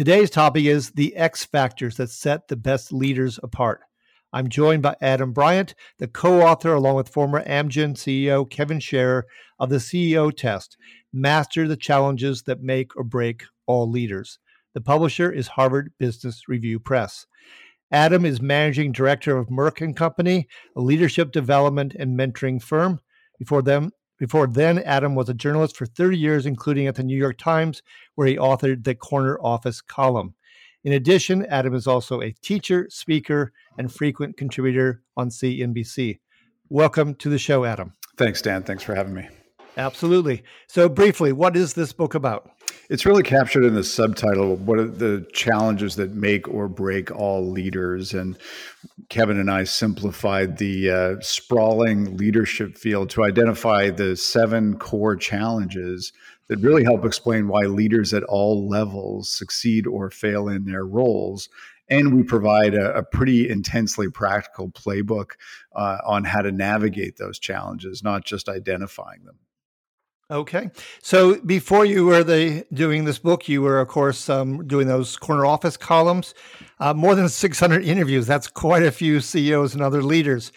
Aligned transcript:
Today's 0.00 0.30
topic 0.30 0.64
is 0.64 0.92
the 0.92 1.14
X 1.14 1.44
factors 1.44 1.98
that 1.98 2.08
set 2.08 2.48
the 2.48 2.56
best 2.56 2.90
leaders 2.90 3.38
apart. 3.42 3.82
I'm 4.32 4.48
joined 4.48 4.82
by 4.82 4.96
Adam 5.02 5.34
Bryant, 5.34 5.74
the 5.98 6.08
co 6.08 6.40
author, 6.40 6.72
along 6.72 6.96
with 6.96 7.10
former 7.10 7.44
Amgen 7.44 7.92
CEO 7.92 8.48
Kevin 8.48 8.80
Sharer, 8.80 9.26
of 9.58 9.68
the 9.68 9.76
CEO 9.76 10.34
test 10.34 10.78
Master 11.12 11.68
the 11.68 11.76
Challenges 11.76 12.44
That 12.44 12.62
Make 12.62 12.96
or 12.96 13.04
Break 13.04 13.42
All 13.66 13.90
Leaders. 13.90 14.38
The 14.72 14.80
publisher 14.80 15.30
is 15.30 15.48
Harvard 15.48 15.92
Business 15.98 16.48
Review 16.48 16.80
Press. 16.80 17.26
Adam 17.92 18.24
is 18.24 18.40
managing 18.40 18.92
director 18.92 19.36
of 19.36 19.48
Merryck 19.50 19.82
and 19.82 19.94
Company, 19.94 20.48
a 20.74 20.80
leadership 20.80 21.30
development 21.30 21.94
and 21.94 22.18
mentoring 22.18 22.62
firm. 22.62 23.00
Before 23.38 23.60
them, 23.60 23.90
before 24.20 24.46
then, 24.46 24.80
Adam 24.80 25.14
was 25.14 25.30
a 25.30 25.34
journalist 25.34 25.78
for 25.78 25.86
30 25.86 26.18
years, 26.18 26.44
including 26.44 26.86
at 26.86 26.94
the 26.94 27.02
New 27.02 27.16
York 27.16 27.38
Times, 27.38 27.82
where 28.16 28.26
he 28.26 28.36
authored 28.36 28.84
the 28.84 28.94
Corner 28.94 29.38
Office 29.40 29.80
column. 29.80 30.34
In 30.84 30.92
addition, 30.92 31.46
Adam 31.46 31.74
is 31.74 31.86
also 31.86 32.20
a 32.20 32.30
teacher, 32.42 32.86
speaker, 32.90 33.50
and 33.78 33.90
frequent 33.90 34.36
contributor 34.36 35.00
on 35.16 35.30
CNBC. 35.30 36.20
Welcome 36.68 37.14
to 37.14 37.30
the 37.30 37.38
show, 37.38 37.64
Adam. 37.64 37.94
Thanks, 38.18 38.42
Dan. 38.42 38.62
Thanks 38.62 38.82
for 38.82 38.94
having 38.94 39.14
me. 39.14 39.26
Absolutely. 39.78 40.42
So, 40.68 40.90
briefly, 40.90 41.32
what 41.32 41.56
is 41.56 41.72
this 41.72 41.94
book 41.94 42.14
about? 42.14 42.50
It's 42.90 43.06
really 43.06 43.22
captured 43.22 43.64
in 43.64 43.74
the 43.74 43.84
subtitle. 43.84 44.56
What 44.56 44.80
are 44.80 44.84
the 44.84 45.24
challenges 45.32 45.94
that 45.94 46.12
make 46.12 46.48
or 46.48 46.66
break 46.66 47.12
all 47.12 47.48
leaders? 47.48 48.12
And 48.12 48.36
Kevin 49.08 49.38
and 49.38 49.48
I 49.48 49.62
simplified 49.62 50.58
the 50.58 50.90
uh, 50.90 51.20
sprawling 51.20 52.16
leadership 52.16 52.76
field 52.76 53.08
to 53.10 53.22
identify 53.22 53.90
the 53.90 54.16
seven 54.16 54.76
core 54.76 55.14
challenges 55.14 56.12
that 56.48 56.58
really 56.58 56.82
help 56.82 57.04
explain 57.04 57.46
why 57.46 57.60
leaders 57.60 58.12
at 58.12 58.24
all 58.24 58.68
levels 58.68 59.30
succeed 59.30 59.86
or 59.86 60.10
fail 60.10 60.48
in 60.48 60.64
their 60.64 60.84
roles. 60.84 61.48
And 61.88 62.12
we 62.12 62.24
provide 62.24 62.74
a, 62.74 62.92
a 62.96 63.02
pretty 63.04 63.48
intensely 63.48 64.10
practical 64.10 64.68
playbook 64.68 65.34
uh, 65.76 65.98
on 66.04 66.24
how 66.24 66.42
to 66.42 66.50
navigate 66.50 67.18
those 67.18 67.38
challenges, 67.38 68.02
not 68.02 68.24
just 68.24 68.48
identifying 68.48 69.22
them. 69.22 69.36
Okay. 70.30 70.70
So 71.02 71.40
before 71.40 71.84
you 71.84 72.06
were 72.06 72.22
the, 72.22 72.64
doing 72.72 73.04
this 73.04 73.18
book, 73.18 73.48
you 73.48 73.62
were, 73.62 73.80
of 73.80 73.88
course, 73.88 74.28
um, 74.28 74.64
doing 74.66 74.86
those 74.86 75.16
corner 75.16 75.44
office 75.44 75.76
columns. 75.76 76.34
Uh, 76.78 76.94
more 76.94 77.14
than 77.14 77.28
600 77.28 77.84
interviews. 77.84 78.26
That's 78.26 78.46
quite 78.46 78.84
a 78.84 78.92
few 78.92 79.20
CEOs 79.20 79.74
and 79.74 79.82
other 79.82 80.02
leaders. 80.02 80.52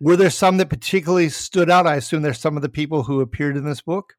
Were 0.00 0.16
there 0.16 0.30
some 0.30 0.56
that 0.56 0.68
particularly 0.68 1.28
stood 1.28 1.70
out? 1.70 1.86
I 1.86 1.94
assume 1.94 2.22
there's 2.22 2.40
some 2.40 2.56
of 2.56 2.62
the 2.62 2.68
people 2.68 3.04
who 3.04 3.20
appeared 3.20 3.56
in 3.56 3.64
this 3.64 3.80
book. 3.80 4.16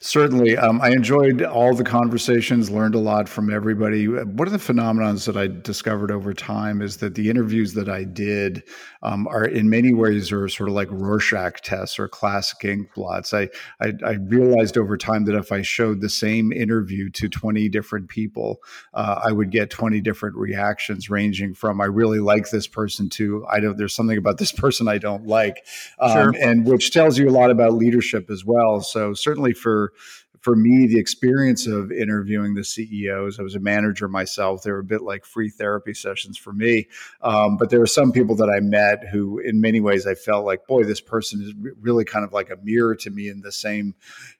Certainly. 0.00 0.56
Um, 0.56 0.80
I 0.80 0.90
enjoyed 0.90 1.42
all 1.42 1.74
the 1.74 1.84
conversations, 1.84 2.70
learned 2.70 2.94
a 2.94 2.98
lot 2.98 3.28
from 3.28 3.52
everybody. 3.52 4.06
One 4.06 4.48
of 4.48 4.52
the 4.52 4.58
phenomenons 4.58 5.26
that 5.26 5.36
I 5.36 5.48
discovered 5.48 6.10
over 6.10 6.32
time 6.32 6.82
is 6.82 6.98
that 6.98 7.14
the 7.14 7.28
interviews 7.28 7.74
that 7.74 7.88
I 7.88 8.04
did 8.04 8.62
um, 9.02 9.26
are 9.28 9.44
in 9.44 9.70
many 9.70 9.92
ways 9.92 10.30
are 10.32 10.48
sort 10.48 10.68
of 10.68 10.74
like 10.74 10.88
Rorschach 10.90 11.62
tests 11.62 11.98
or 11.98 12.08
classic 12.08 12.64
ink 12.64 12.94
blots. 12.94 13.32
I, 13.32 13.48
I, 13.80 13.92
I, 14.04 14.12
realized 14.12 14.76
over 14.76 14.96
time 14.96 15.24
that 15.24 15.34
if 15.34 15.52
I 15.52 15.62
showed 15.62 16.00
the 16.00 16.08
same 16.08 16.52
interview 16.52 17.08
to 17.10 17.28
20 17.28 17.68
different 17.70 18.08
people, 18.08 18.58
uh, 18.92 19.20
I 19.24 19.32
would 19.32 19.50
get 19.50 19.70
20 19.70 20.00
different 20.02 20.36
reactions 20.36 21.08
ranging 21.08 21.54
from 21.54 21.80
I 21.80 21.86
really 21.86 22.18
like 22.18 22.50
this 22.50 22.66
person 22.66 23.08
to 23.10 23.46
I 23.50 23.60
don't, 23.60 23.78
there's 23.78 23.94
something 23.94 24.18
about 24.18 24.38
this 24.38 24.52
person 24.52 24.86
I 24.86 24.98
don't 24.98 25.26
like. 25.26 25.66
Um, 25.98 26.12
sure. 26.12 26.34
And 26.42 26.66
which 26.66 26.90
tells 26.90 27.18
you 27.18 27.28
a 27.28 27.32
lot 27.32 27.50
about 27.50 27.74
leadership 27.74 28.30
as 28.30 28.44
well. 28.44 28.80
So 28.80 29.14
certainly 29.14 29.54
for 29.60 29.92
for 30.40 30.56
me, 30.56 30.86
the 30.86 30.98
experience 30.98 31.66
of 31.66 31.92
interviewing 31.92 32.54
the 32.54 32.64
CEOs, 32.64 33.38
I 33.38 33.42
was 33.42 33.54
a 33.54 33.60
manager 33.60 34.08
myself. 34.08 34.62
They 34.62 34.70
were 34.70 34.78
a 34.78 34.84
bit 34.84 35.02
like 35.02 35.26
free 35.26 35.50
therapy 35.50 35.92
sessions 35.92 36.38
for 36.38 36.52
me. 36.52 36.88
Um, 37.20 37.58
but 37.58 37.68
there 37.68 37.78
were 37.78 37.86
some 37.86 38.10
people 38.10 38.34
that 38.36 38.48
I 38.48 38.60
met 38.60 39.06
who, 39.12 39.38
in 39.38 39.60
many 39.60 39.80
ways, 39.80 40.06
I 40.06 40.14
felt 40.14 40.46
like, 40.46 40.66
boy, 40.66 40.84
this 40.84 41.00
person 41.00 41.42
is 41.42 41.52
really 41.80 42.06
kind 42.06 42.24
of 42.24 42.32
like 42.32 42.50
a 42.50 42.56
mirror 42.62 42.94
to 42.96 43.10
me 43.10 43.28
in 43.28 43.42
the 43.42 43.52
same, 43.52 43.94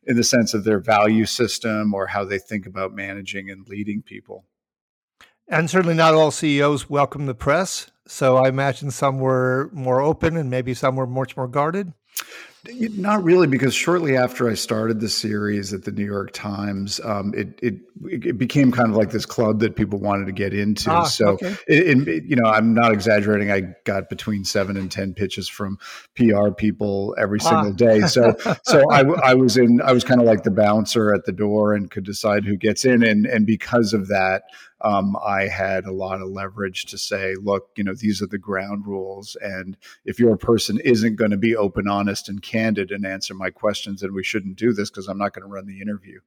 in 0.04 0.16
the 0.16 0.25
sense 0.25 0.54
of 0.54 0.64
their 0.64 0.80
value 0.80 1.26
system 1.26 1.92
or 1.92 2.06
how 2.06 2.25
they 2.25 2.38
think 2.38 2.66
about 2.66 2.94
managing 2.94 3.50
and 3.50 3.69
leading 3.69 4.00
people. 4.00 4.47
And 5.48 5.69
certainly 5.69 5.94
not 5.94 6.14
all 6.14 6.30
CEOs 6.30 6.88
welcome 6.88 7.26
the 7.26 7.34
press. 7.34 7.91
So 8.06 8.36
I 8.36 8.48
imagine 8.48 8.91
some 8.91 9.19
were 9.19 9.69
more 9.72 10.00
open 10.00 10.36
and 10.36 10.48
maybe 10.48 10.72
some 10.72 10.97
were 10.97 11.06
much 11.06 11.36
more 11.36 11.48
guarded. 11.48 11.92
Not 12.69 13.25
really, 13.25 13.47
because 13.47 13.75
shortly 13.75 14.19
after 14.19 14.48
I 14.48 14.54
started 14.54 15.00
the 15.00 15.09
series 15.09 15.72
at 15.72 15.84
the 15.84 15.93
New 15.93 16.04
York 16.04 16.32
Times, 16.32 17.00
um, 17.03 17.32
it, 17.34 17.59
it 17.62 17.75
it 18.04 18.37
became 18.37 18.71
kind 18.71 18.91
of 18.91 18.97
like 18.97 19.10
this 19.10 19.25
club 19.25 19.60
that 19.60 19.76
people 19.76 19.98
wanted 19.98 20.26
to 20.26 20.32
get 20.32 20.53
into. 20.53 20.91
Ah, 20.91 21.04
so, 21.04 21.28
okay. 21.28 21.56
it, 21.66 22.06
it, 22.06 22.25
you 22.25 22.37
know, 22.37 22.44
I'm 22.44 22.75
not 22.75 22.93
exaggerating. 22.93 23.50
I 23.50 23.75
got 23.84 24.10
between 24.10 24.44
seven 24.44 24.76
and 24.76 24.93
ten 24.93 25.15
pitches 25.15 25.48
from 25.48 25.78
PR 26.16 26.50
people 26.50 27.15
every 27.19 27.38
ah. 27.44 27.48
single 27.48 27.72
ah. 27.72 27.94
day. 27.94 28.00
So, 28.06 28.37
so 28.65 28.91
I, 28.91 29.04
I 29.31 29.34
was 29.34 29.56
in. 29.56 29.81
I 29.81 29.92
was 29.92 30.04
kind 30.04 30.21
of 30.21 30.27
like 30.27 30.42
the 30.42 30.50
bouncer 30.50 31.15
at 31.15 31.25
the 31.25 31.32
door 31.32 31.72
and 31.72 31.91
could 31.91 32.04
decide 32.04 32.44
who 32.44 32.56
gets 32.56 32.84
in. 32.84 33.03
And 33.03 33.25
and 33.25 33.47
because 33.47 33.94
of 33.94 34.09
that, 34.09 34.42
um, 34.82 35.16
I 35.24 35.48
had 35.48 35.84
a 35.84 35.92
lot 35.92 36.20
of 36.20 36.28
leverage 36.28 36.86
to 36.86 36.98
say, 36.98 37.34
look, 37.41 37.68
you 37.76 37.84
know, 37.84 37.94
these 37.94 38.22
are 38.22 38.26
the 38.26 38.38
ground 38.38 38.86
rules. 38.86 39.36
And 39.41 39.76
if 40.04 40.18
your 40.18 40.36
person 40.36 40.80
isn't 40.84 41.16
going 41.16 41.32
to 41.32 41.36
be 41.36 41.56
open, 41.56 41.88
honest, 41.88 42.28
and 42.28 42.41
candid 42.41 42.91
and 42.91 43.06
answer 43.06 43.34
my 43.34 43.50
questions, 43.50 44.00
then 44.00 44.14
we 44.14 44.24
shouldn't 44.24 44.56
do 44.56 44.72
this 44.72 44.91
because 44.91 45.08
I'm 45.08 45.18
not 45.18 45.34
going 45.34 45.47
to 45.47 45.53
run 45.53 45.66
the 45.66 45.80
interview. 45.80 46.21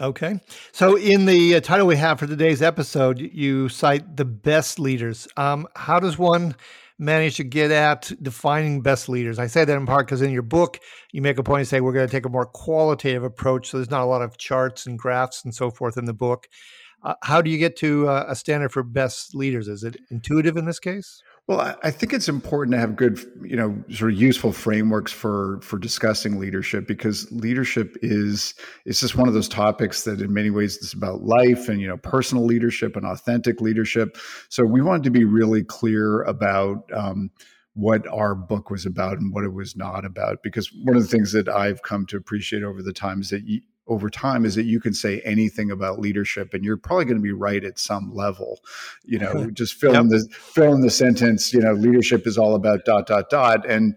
Okay. 0.00 0.38
So, 0.72 0.96
in 0.98 1.24
the 1.24 1.56
uh, 1.56 1.60
title 1.60 1.86
we 1.86 1.96
have 1.96 2.18
for 2.18 2.26
today's 2.26 2.60
episode, 2.60 3.18
you 3.18 3.70
cite 3.70 4.16
the 4.16 4.26
best 4.26 4.78
leaders. 4.78 5.26
Um, 5.38 5.66
how 5.74 6.00
does 6.00 6.18
one 6.18 6.54
manage 6.98 7.36
to 7.36 7.44
get 7.44 7.70
at 7.70 8.12
defining 8.22 8.82
best 8.82 9.08
leaders? 9.08 9.38
I 9.38 9.46
say 9.46 9.64
that 9.64 9.74
in 9.74 9.86
part 9.86 10.06
because 10.06 10.20
in 10.20 10.32
your 10.32 10.42
book, 10.42 10.80
you 11.12 11.22
make 11.22 11.38
a 11.38 11.42
point 11.42 11.62
to 11.62 11.64
say 11.64 11.80
we're 11.80 11.94
going 11.94 12.06
to 12.06 12.12
take 12.12 12.26
a 12.26 12.30
more 12.30 12.44
qualitative 12.44 13.24
approach. 13.24 13.70
So, 13.70 13.78
there's 13.78 13.90
not 13.90 14.02
a 14.02 14.06
lot 14.06 14.20
of 14.20 14.36
charts 14.36 14.84
and 14.84 14.98
graphs 14.98 15.42
and 15.44 15.54
so 15.54 15.70
forth 15.70 15.96
in 15.96 16.04
the 16.04 16.12
book. 16.12 16.46
Uh, 17.06 17.14
how 17.22 17.40
do 17.40 17.50
you 17.50 17.56
get 17.56 17.76
to 17.76 18.08
uh, 18.08 18.24
a 18.26 18.34
standard 18.34 18.72
for 18.72 18.82
best 18.82 19.32
leaders? 19.32 19.68
Is 19.68 19.84
it 19.84 19.96
intuitive 20.10 20.56
in 20.56 20.64
this 20.64 20.80
case? 20.80 21.22
Well, 21.46 21.78
I 21.84 21.92
think 21.92 22.12
it's 22.12 22.28
important 22.28 22.74
to 22.74 22.80
have 22.80 22.96
good, 22.96 23.20
you 23.44 23.54
know, 23.54 23.76
sort 23.92 24.12
of 24.12 24.20
useful 24.20 24.52
frameworks 24.52 25.12
for 25.12 25.60
for 25.62 25.78
discussing 25.78 26.40
leadership 26.40 26.88
because 26.88 27.30
leadership 27.30 27.96
is 28.02 28.54
it's 28.84 28.98
just 28.98 29.14
one 29.14 29.28
of 29.28 29.34
those 29.34 29.48
topics 29.48 30.02
that 30.02 30.20
in 30.20 30.34
many 30.34 30.50
ways 30.50 30.76
is 30.78 30.92
about 30.92 31.22
life 31.22 31.68
and 31.68 31.80
you 31.80 31.86
know 31.86 31.96
personal 31.98 32.44
leadership 32.44 32.96
and 32.96 33.06
authentic 33.06 33.60
leadership. 33.60 34.18
So 34.48 34.64
we 34.64 34.82
wanted 34.82 35.04
to 35.04 35.10
be 35.10 35.22
really 35.22 35.62
clear 35.62 36.24
about 36.24 36.90
um, 36.92 37.30
what 37.74 38.04
our 38.08 38.34
book 38.34 38.68
was 38.68 38.84
about 38.84 39.18
and 39.18 39.32
what 39.32 39.44
it 39.44 39.52
was 39.52 39.76
not 39.76 40.04
about. 40.04 40.42
Because 40.42 40.72
one 40.82 40.96
of 40.96 41.02
the 41.02 41.08
things 41.08 41.30
that 41.30 41.48
I've 41.48 41.82
come 41.82 42.06
to 42.06 42.16
appreciate 42.16 42.64
over 42.64 42.82
the 42.82 42.92
time 42.92 43.20
is 43.20 43.30
that 43.30 43.44
you, 43.44 43.60
over 43.88 44.10
time 44.10 44.44
is 44.44 44.54
that 44.54 44.64
you 44.64 44.80
can 44.80 44.92
say 44.92 45.20
anything 45.20 45.70
about 45.70 45.98
leadership 45.98 46.54
and 46.54 46.64
you're 46.64 46.76
probably 46.76 47.04
going 47.04 47.16
to 47.16 47.22
be 47.22 47.32
right 47.32 47.64
at 47.64 47.78
some 47.78 48.12
level 48.12 48.60
you 49.04 49.18
know 49.18 49.50
just 49.52 49.74
fill 49.74 49.92
yep. 49.92 50.02
in 50.02 50.08
the 50.08 50.28
fill 50.32 50.74
in 50.74 50.80
the 50.80 50.90
sentence 50.90 51.52
you 51.52 51.60
know 51.60 51.72
leadership 51.72 52.26
is 52.26 52.38
all 52.38 52.54
about 52.54 52.84
dot 52.84 53.06
dot 53.06 53.30
dot 53.30 53.68
and 53.68 53.94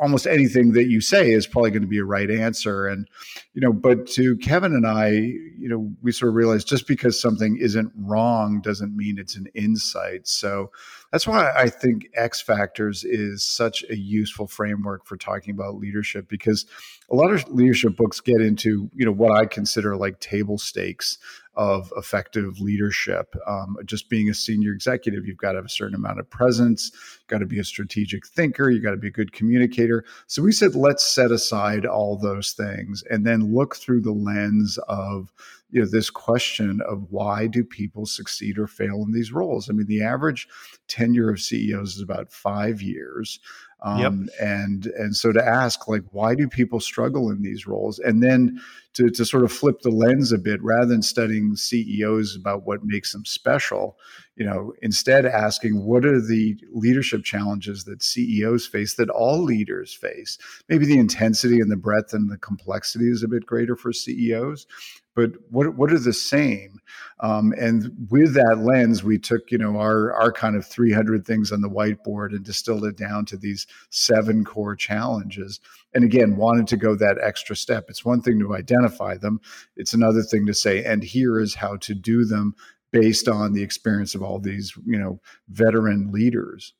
almost 0.00 0.26
anything 0.26 0.72
that 0.72 0.84
you 0.84 1.00
say 1.00 1.30
is 1.30 1.46
probably 1.46 1.70
going 1.70 1.82
to 1.82 1.88
be 1.88 1.98
a 1.98 2.04
right 2.04 2.30
answer. 2.30 2.86
And 2.86 3.08
you 3.54 3.60
know 3.60 3.72
but 3.72 4.06
to 4.08 4.36
kevin 4.38 4.74
and 4.74 4.86
i 4.86 5.10
you 5.10 5.68
know 5.68 5.92
we 6.02 6.12
sort 6.12 6.28
of 6.28 6.34
realized 6.34 6.68
just 6.68 6.86
because 6.86 7.20
something 7.20 7.56
isn't 7.56 7.92
wrong 7.96 8.60
doesn't 8.60 8.96
mean 8.96 9.18
it's 9.18 9.36
an 9.36 9.46
insight. 9.54 10.26
So 10.26 10.70
that's 11.12 11.26
why 11.26 11.52
i 11.56 11.68
think 11.68 12.08
x 12.14 12.40
factors 12.40 13.04
is 13.04 13.44
such 13.44 13.84
a 13.88 13.96
useful 13.96 14.48
framework 14.48 15.06
for 15.06 15.16
talking 15.16 15.54
about 15.54 15.76
leadership 15.76 16.28
because 16.28 16.66
a 17.10 17.14
lot 17.14 17.32
of 17.32 17.48
leadership 17.48 17.96
books 17.96 18.20
get 18.20 18.40
into 18.40 18.90
you 18.94 19.04
know 19.04 19.12
what 19.12 19.30
i 19.30 19.46
consider 19.46 19.96
like 19.96 20.18
table 20.18 20.58
stakes 20.58 21.18
of 21.56 21.92
effective 21.96 22.60
leadership. 22.60 23.34
Um, 23.46 23.76
just 23.84 24.08
being 24.08 24.28
a 24.28 24.34
senior 24.34 24.72
executive, 24.72 25.26
you've 25.26 25.38
got 25.38 25.52
to 25.52 25.58
have 25.58 25.66
a 25.66 25.70
certain 25.70 25.94
amount 25.94 26.20
of 26.20 26.28
presence, 26.30 26.90
got 27.28 27.38
to 27.38 27.46
be 27.46 27.58
a 27.58 27.64
strategic 27.64 28.26
thinker, 28.26 28.70
you 28.70 28.80
got 28.80 28.92
to 28.92 28.96
be 28.96 29.08
a 29.08 29.12
good 29.12 29.32
communicator. 29.32 30.04
So 30.26 30.42
we 30.42 30.52
said, 30.52 30.74
let's 30.74 31.04
set 31.04 31.30
aside 31.30 31.86
all 31.86 32.16
those 32.16 32.52
things 32.52 33.02
and 33.10 33.26
then 33.26 33.54
look 33.54 33.76
through 33.76 34.02
the 34.02 34.12
lens 34.12 34.78
of 34.88 35.32
you 35.70 35.80
know 35.80 35.88
this 35.88 36.08
question 36.08 36.80
of 36.88 37.04
why 37.10 37.48
do 37.48 37.64
people 37.64 38.06
succeed 38.06 38.58
or 38.58 38.68
fail 38.68 39.02
in 39.02 39.12
these 39.12 39.32
roles 39.32 39.68
i 39.68 39.72
mean 39.72 39.86
the 39.86 40.02
average 40.02 40.46
tenure 40.86 41.30
of 41.30 41.40
ceos 41.40 41.96
is 41.96 42.02
about 42.02 42.32
five 42.32 42.80
years 42.80 43.40
um, 43.84 44.00
yep. 44.00 44.12
and 44.40 44.86
and 44.86 45.14
so 45.14 45.30
to 45.30 45.46
ask 45.46 45.86
like 45.86 46.02
why 46.10 46.34
do 46.34 46.48
people 46.48 46.80
struggle 46.80 47.30
in 47.30 47.42
these 47.42 47.66
roles? 47.66 47.98
And 47.98 48.22
then 48.22 48.60
to, 48.94 49.10
to 49.10 49.24
sort 49.24 49.44
of 49.44 49.52
flip 49.52 49.82
the 49.82 49.90
lens 49.90 50.32
a 50.32 50.38
bit 50.38 50.62
rather 50.62 50.86
than 50.86 51.02
studying 51.02 51.54
ceos 51.54 52.34
about 52.34 52.64
what 52.64 52.84
makes 52.84 53.12
them 53.12 53.24
special 53.24 53.98
you 54.36 54.46
know 54.46 54.72
instead 54.80 55.26
asking 55.26 55.84
what 55.84 56.06
are 56.06 56.20
the 56.20 56.56
leadership 56.72 57.24
challenges 57.24 57.84
that 57.84 58.02
ceos 58.02 58.66
face 58.66 58.94
that 58.94 59.10
all 59.10 59.42
leaders 59.42 59.92
face? 59.92 60.38
Maybe 60.68 60.86
the 60.86 60.98
intensity 60.98 61.60
and 61.60 61.70
the 61.70 61.76
breadth 61.76 62.14
and 62.14 62.30
the 62.30 62.38
complexity 62.38 63.10
is 63.10 63.22
a 63.22 63.28
bit 63.28 63.44
greater 63.44 63.76
for 63.76 63.92
ceos 63.92 64.66
but 65.14 65.32
what 65.50 65.74
what 65.76 65.92
are 65.92 65.98
the 65.98 66.12
same? 66.12 66.80
Um, 67.20 67.54
and 67.56 68.08
with 68.10 68.34
that 68.34 68.58
lens, 68.58 69.04
we 69.04 69.18
took 69.18 69.50
you 69.50 69.58
know 69.58 69.76
our 69.78 70.12
our 70.12 70.32
kind 70.32 70.56
of 70.56 70.66
300 70.66 71.26
things 71.26 71.52
on 71.52 71.60
the 71.60 71.70
whiteboard 71.70 72.30
and 72.30 72.44
distilled 72.44 72.84
it 72.84 72.96
down 72.96 73.24
to 73.26 73.36
these 73.36 73.66
seven 73.90 74.44
core 74.44 74.76
challenges. 74.76 75.60
And 75.94 76.04
again, 76.04 76.36
wanted 76.36 76.66
to 76.68 76.76
go 76.76 76.96
that 76.96 77.18
extra 77.22 77.54
step. 77.54 77.86
It's 77.88 78.04
one 78.04 78.20
thing 78.20 78.38
to 78.40 78.54
identify 78.54 79.16
them; 79.16 79.40
it's 79.76 79.94
another 79.94 80.22
thing 80.22 80.46
to 80.46 80.54
say, 80.54 80.84
and 80.84 81.02
here 81.02 81.38
is 81.38 81.54
how 81.54 81.76
to 81.78 81.94
do 81.94 82.24
them 82.24 82.54
based 82.92 83.28
on 83.28 83.52
the 83.52 83.62
experience 83.62 84.14
of 84.14 84.22
all 84.22 84.38
these 84.38 84.72
you 84.84 84.98
know 84.98 85.20
veteran 85.48 86.10
leaders. 86.12 86.74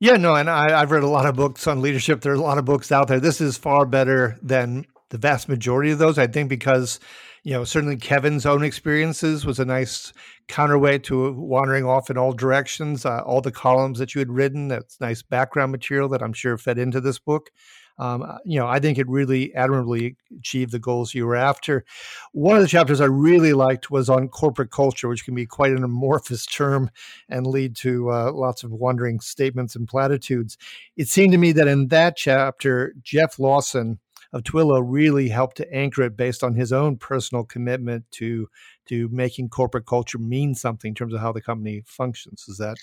Yeah, 0.00 0.16
no, 0.16 0.34
and 0.34 0.50
I, 0.50 0.80
have 0.80 0.90
read 0.90 1.02
a 1.02 1.08
lot 1.08 1.26
of 1.26 1.36
books 1.36 1.66
on 1.66 1.80
leadership. 1.80 2.20
There's 2.20 2.38
a 2.38 2.42
lot 2.42 2.58
of 2.58 2.64
books 2.64 2.90
out 2.90 3.08
there. 3.08 3.20
This 3.20 3.40
is 3.40 3.56
far 3.56 3.86
better 3.86 4.36
than 4.42 4.86
the 5.10 5.18
vast 5.18 5.48
majority 5.48 5.92
of 5.92 5.98
those. 5.98 6.18
I 6.18 6.26
think 6.26 6.48
because 6.48 7.00
you 7.44 7.52
know, 7.52 7.62
certainly 7.62 7.96
Kevin's 7.96 8.46
own 8.46 8.64
experiences 8.64 9.44
was 9.44 9.60
a 9.60 9.66
nice 9.66 10.14
counterweight 10.48 11.04
to 11.04 11.30
wandering 11.32 11.84
off 11.84 12.08
in 12.08 12.16
all 12.16 12.32
directions. 12.32 13.04
Uh, 13.04 13.20
all 13.20 13.42
the 13.42 13.52
columns 13.52 13.98
that 13.98 14.14
you 14.14 14.18
had 14.18 14.30
written, 14.30 14.68
that's 14.68 14.98
nice 14.98 15.20
background 15.20 15.70
material 15.70 16.08
that 16.08 16.22
I'm 16.22 16.32
sure 16.32 16.56
fed 16.56 16.78
into 16.78 17.02
this 17.02 17.18
book. 17.18 17.50
Um, 17.98 18.22
uh, 18.22 18.38
you 18.44 18.58
know, 18.58 18.66
I 18.66 18.80
think 18.80 18.98
it 18.98 19.08
really 19.08 19.54
admirably 19.54 20.16
achieved 20.36 20.72
the 20.72 20.78
goals 20.78 21.14
you 21.14 21.26
were 21.26 21.36
after. 21.36 21.84
One 22.32 22.56
of 22.56 22.62
the 22.62 22.68
chapters 22.68 23.00
I 23.00 23.04
really 23.04 23.52
liked 23.52 23.90
was 23.90 24.08
on 24.08 24.28
corporate 24.28 24.70
culture, 24.70 25.06
which 25.08 25.24
can 25.24 25.34
be 25.34 25.46
quite 25.46 25.72
an 25.72 25.84
amorphous 25.84 26.46
term 26.46 26.90
and 27.28 27.46
lead 27.46 27.76
to 27.76 28.10
uh, 28.10 28.32
lots 28.32 28.64
of 28.64 28.72
wandering 28.72 29.20
statements 29.20 29.76
and 29.76 29.86
platitudes. 29.86 30.56
It 30.96 31.08
seemed 31.08 31.32
to 31.32 31.38
me 31.38 31.52
that 31.52 31.68
in 31.68 31.88
that 31.88 32.16
chapter, 32.16 32.94
Jeff 33.02 33.38
Lawson 33.38 34.00
of 34.34 34.42
Twilio 34.42 34.82
really 34.84 35.28
helped 35.28 35.56
to 35.58 35.72
anchor 35.72 36.02
it 36.02 36.16
based 36.16 36.42
on 36.42 36.54
his 36.54 36.72
own 36.72 36.96
personal 36.98 37.44
commitment 37.44 38.04
to 38.12 38.48
to 38.86 39.08
making 39.10 39.48
corporate 39.48 39.86
culture 39.86 40.18
mean 40.18 40.54
something 40.54 40.90
in 40.90 40.94
terms 40.94 41.14
of 41.14 41.20
how 41.20 41.32
the 41.32 41.40
company 41.40 41.82
functions. 41.86 42.44
Is 42.48 42.58
that 42.58 42.76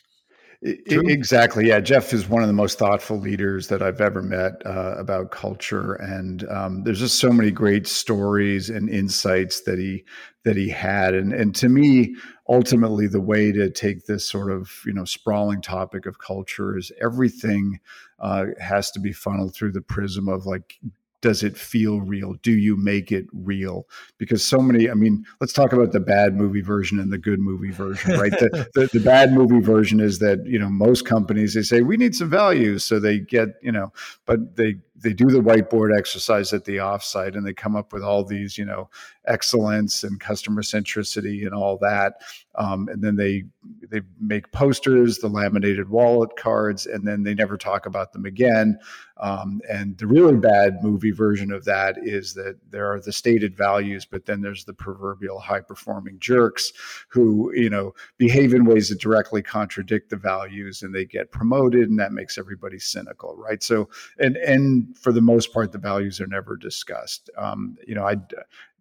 True. 0.63 1.07
Exactly. 1.07 1.68
Yeah. 1.68 1.80
Jeff 1.80 2.13
is 2.13 2.30
one 2.30 2.44
of 2.44 2.48
the 2.48 2.53
most 2.53 2.77
thoughtful 2.77 3.18
leaders 3.18 3.68
that 3.69 3.81
I've 3.81 4.00
ever 4.00 4.21
met 4.21 4.63
uh, 4.63 4.94
about 4.95 5.31
culture, 5.31 5.94
and 5.94 6.48
um, 6.50 6.83
there's 6.83 7.00
just 7.00 7.18
so 7.18 7.31
many 7.31 7.50
great 7.50 7.88
stories 7.88 8.69
and 8.69 8.88
insights 8.88 9.62
that 9.62 9.80
he 9.80 10.06
that 10.45 10.56
he 10.56 10.69
had. 10.69 11.15
And 11.15 11.33
and 11.33 11.56
to 11.56 11.68
me, 11.68 12.15
ultimately, 12.48 13.07
the 13.07 13.19
way 13.19 13.51
to 13.51 13.71
take 13.71 14.06
this 14.06 14.24
sort 14.30 14.51
of 14.51 14.71
you 14.86 14.94
know 14.94 15.03
sprawling 15.03 15.63
topic 15.63 16.06
of 16.06 16.19
culture 16.19 16.77
is 16.77 16.92
everything 17.01 17.80
uh, 18.19 18.45
has 18.59 18.92
to 18.92 19.00
be 19.00 19.13
funneled 19.13 19.56
through 19.56 19.71
the 19.71 19.81
prism 19.81 20.30
of 20.30 20.45
like 20.45 20.75
does 21.22 21.44
it 21.44 21.58
feel 21.58 22.02
real? 22.02 22.34
Do 22.42 22.52
you 22.52 22.76
make 22.76 23.12
it 23.12 23.26
real? 23.32 23.88
Because 24.18 24.44
so 24.44 24.58
many, 24.60 24.90
I 24.90 24.94
mean, 24.94 25.24
let's 25.40 25.54
talk 25.54 25.72
about 25.72 25.92
the 25.92 26.00
bad 26.00 26.36
movie 26.36 26.62
version 26.62 27.00
and 27.00 27.12
the 27.12 27.18
good 27.18 27.40
movie 27.40 27.72
version, 27.72 28.20
right? 28.20 28.32
the, 28.32 28.70
the, 28.74 28.90
the, 28.92 29.00
bad 29.00 29.32
movie 29.32 29.60
version 29.60 30.00
is 30.00 30.20
that, 30.20 30.46
you 30.46 30.58
know, 30.60 30.70
most 30.70 31.06
companies, 31.06 31.54
they 31.54 31.62
say, 31.62 31.82
we 31.82 31.98
need 31.98 32.16
some 32.16 32.30
values. 32.30 32.84
So 32.84 33.00
they 33.00 33.20
get, 33.20 33.50
you 33.62 33.72
know, 33.72 33.94
but 34.26 34.56
they, 34.56 34.76
they 35.01 35.13
do 35.13 35.27
the 35.27 35.39
whiteboard 35.39 35.98
exercise 35.98 36.53
at 36.53 36.65
the 36.65 36.77
offsite 36.77 37.36
and 37.36 37.45
they 37.45 37.53
come 37.53 37.75
up 37.75 37.94
with 37.94 38.03
all 38.03 38.24
these, 38.24 38.57
you 38.57 38.65
know, 38.65 38.89
excellence 39.25 40.03
and 40.03 40.19
customer 40.19 40.62
centricity 40.62 41.45
and 41.45 41.53
all 41.53 41.77
that. 41.77 42.21
Um, 42.56 42.88
and 42.89 43.01
then 43.01 43.15
they 43.15 43.44
they 43.89 44.01
make 44.19 44.51
posters, 44.51 45.19
the 45.19 45.27
laminated 45.27 45.89
wallet 45.89 46.36
cards, 46.38 46.86
and 46.86 47.07
then 47.07 47.24
they 47.24 47.33
never 47.33 47.57
talk 47.57 47.86
about 47.86 48.12
them 48.13 48.25
again. 48.25 48.77
Um, 49.18 49.62
and 49.69 49.98
the 49.98 50.07
really 50.07 50.36
bad 50.36 50.83
movie 50.83 51.12
version 51.12 51.51
of 51.51 51.63
that 51.65 51.95
is 52.01 52.33
that 52.33 52.57
there 52.69 52.92
are 52.92 53.00
the 53.00 53.12
stated 53.12 53.56
values, 53.56 54.06
but 54.06 54.25
then 54.25 54.42
there's 54.42 54.65
the 54.65 54.74
proverbial 54.74 55.39
high 55.39 55.62
performing 55.62 56.18
jerks 56.19 56.74
who 57.09 57.53
you 57.53 57.69
know 57.69 57.94
behave 58.18 58.53
in 58.53 58.65
ways 58.65 58.89
that 58.89 59.00
directly 59.00 59.42
contradict 59.42 60.09
the 60.09 60.18
values, 60.18 60.81
and 60.81 60.94
they 60.94 61.06
get 61.06 61.31
promoted, 61.31 61.89
and 61.89 62.00
that 62.00 62.12
makes 62.12 62.38
everybody 62.38 62.80
cynical, 62.80 63.38
right? 63.38 63.63
So 63.63 63.88
and 64.19 64.36
and 64.38 64.91
for 64.94 65.12
the 65.12 65.22
most 65.22 65.54
part, 65.54 65.72
the 65.72 65.78
values 65.78 66.20
are 66.22 66.28
never 66.28 66.56
discussed. 66.56 67.30
Um, 67.38 67.78
you 67.88 67.96
know, 67.96 68.06
I 68.06 68.16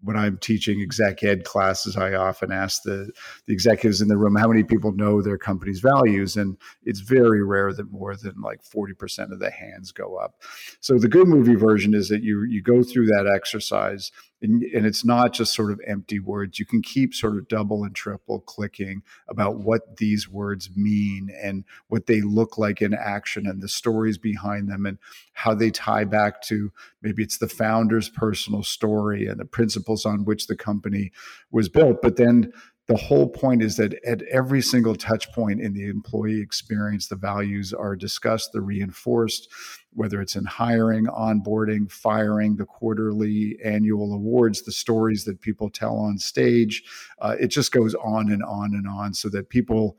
when 0.02 0.16
I'm 0.16 0.38
teaching 0.38 0.80
exec 0.80 1.22
ed 1.22 1.44
classes, 1.44 1.96
I 1.96 2.14
often 2.14 2.52
ask 2.52 2.82
the, 2.82 3.10
the 3.46 3.52
executives 3.52 4.00
in 4.00 4.08
the 4.08 4.16
room 4.16 4.36
how 4.36 4.48
many 4.48 4.62
people 4.62 4.92
know 4.92 5.20
their 5.20 5.38
company's 5.38 5.80
values. 5.80 6.36
And 6.36 6.56
it's 6.84 7.00
very 7.00 7.42
rare 7.42 7.72
that 7.72 7.90
more 7.92 8.16
than 8.16 8.40
like 8.40 8.62
40% 8.62 9.32
of 9.32 9.38
the 9.38 9.50
hands 9.50 9.92
go 9.92 10.16
up. 10.16 10.42
So 10.80 10.98
the 10.98 11.08
good 11.08 11.28
movie 11.28 11.54
version 11.54 11.94
is 11.94 12.08
that 12.08 12.22
you 12.22 12.44
you 12.44 12.62
go 12.62 12.82
through 12.82 13.06
that 13.06 13.26
exercise 13.26 14.10
and, 14.42 14.62
and 14.62 14.86
it's 14.86 15.04
not 15.04 15.32
just 15.32 15.54
sort 15.54 15.70
of 15.70 15.80
empty 15.86 16.18
words. 16.18 16.58
You 16.58 16.64
can 16.64 16.82
keep 16.82 17.14
sort 17.14 17.36
of 17.36 17.48
double 17.48 17.84
and 17.84 17.94
triple 17.94 18.40
clicking 18.40 19.02
about 19.28 19.58
what 19.58 19.98
these 19.98 20.28
words 20.28 20.70
mean 20.74 21.30
and 21.42 21.64
what 21.88 22.06
they 22.06 22.22
look 22.22 22.56
like 22.56 22.80
in 22.80 22.94
action 22.94 23.46
and 23.46 23.60
the 23.60 23.68
stories 23.68 24.18
behind 24.18 24.70
them 24.70 24.86
and 24.86 24.98
how 25.34 25.54
they 25.54 25.70
tie 25.70 26.04
back 26.04 26.42
to 26.42 26.72
maybe 27.02 27.22
it's 27.22 27.38
the 27.38 27.48
founder's 27.48 28.08
personal 28.08 28.62
story 28.62 29.26
and 29.26 29.40
the 29.40 29.44
principles 29.44 30.04
on 30.04 30.24
which 30.24 30.46
the 30.46 30.56
company 30.56 31.10
was 31.50 31.68
built. 31.68 32.02
But 32.02 32.16
then 32.16 32.52
the 32.90 32.96
whole 32.96 33.28
point 33.28 33.62
is 33.62 33.76
that 33.76 33.94
at 34.04 34.22
every 34.22 34.60
single 34.60 34.96
touch 34.96 35.30
point 35.32 35.60
in 35.60 35.74
the 35.74 35.88
employee 35.88 36.40
experience, 36.40 37.06
the 37.06 37.14
values 37.14 37.72
are 37.72 37.94
discussed, 37.94 38.50
they're 38.52 38.62
reinforced, 38.62 39.48
whether 39.92 40.20
it's 40.20 40.34
in 40.34 40.44
hiring, 40.44 41.06
onboarding, 41.06 41.88
firing, 41.88 42.56
the 42.56 42.64
quarterly, 42.64 43.56
annual 43.64 44.12
awards, 44.12 44.62
the 44.62 44.72
stories 44.72 45.24
that 45.24 45.40
people 45.40 45.70
tell 45.70 45.98
on 45.98 46.18
stage. 46.18 46.82
Uh, 47.20 47.36
it 47.38 47.48
just 47.48 47.70
goes 47.70 47.94
on 47.94 48.32
and 48.32 48.42
on 48.42 48.74
and 48.74 48.88
on 48.88 49.14
so 49.14 49.28
that 49.28 49.50
people 49.50 49.96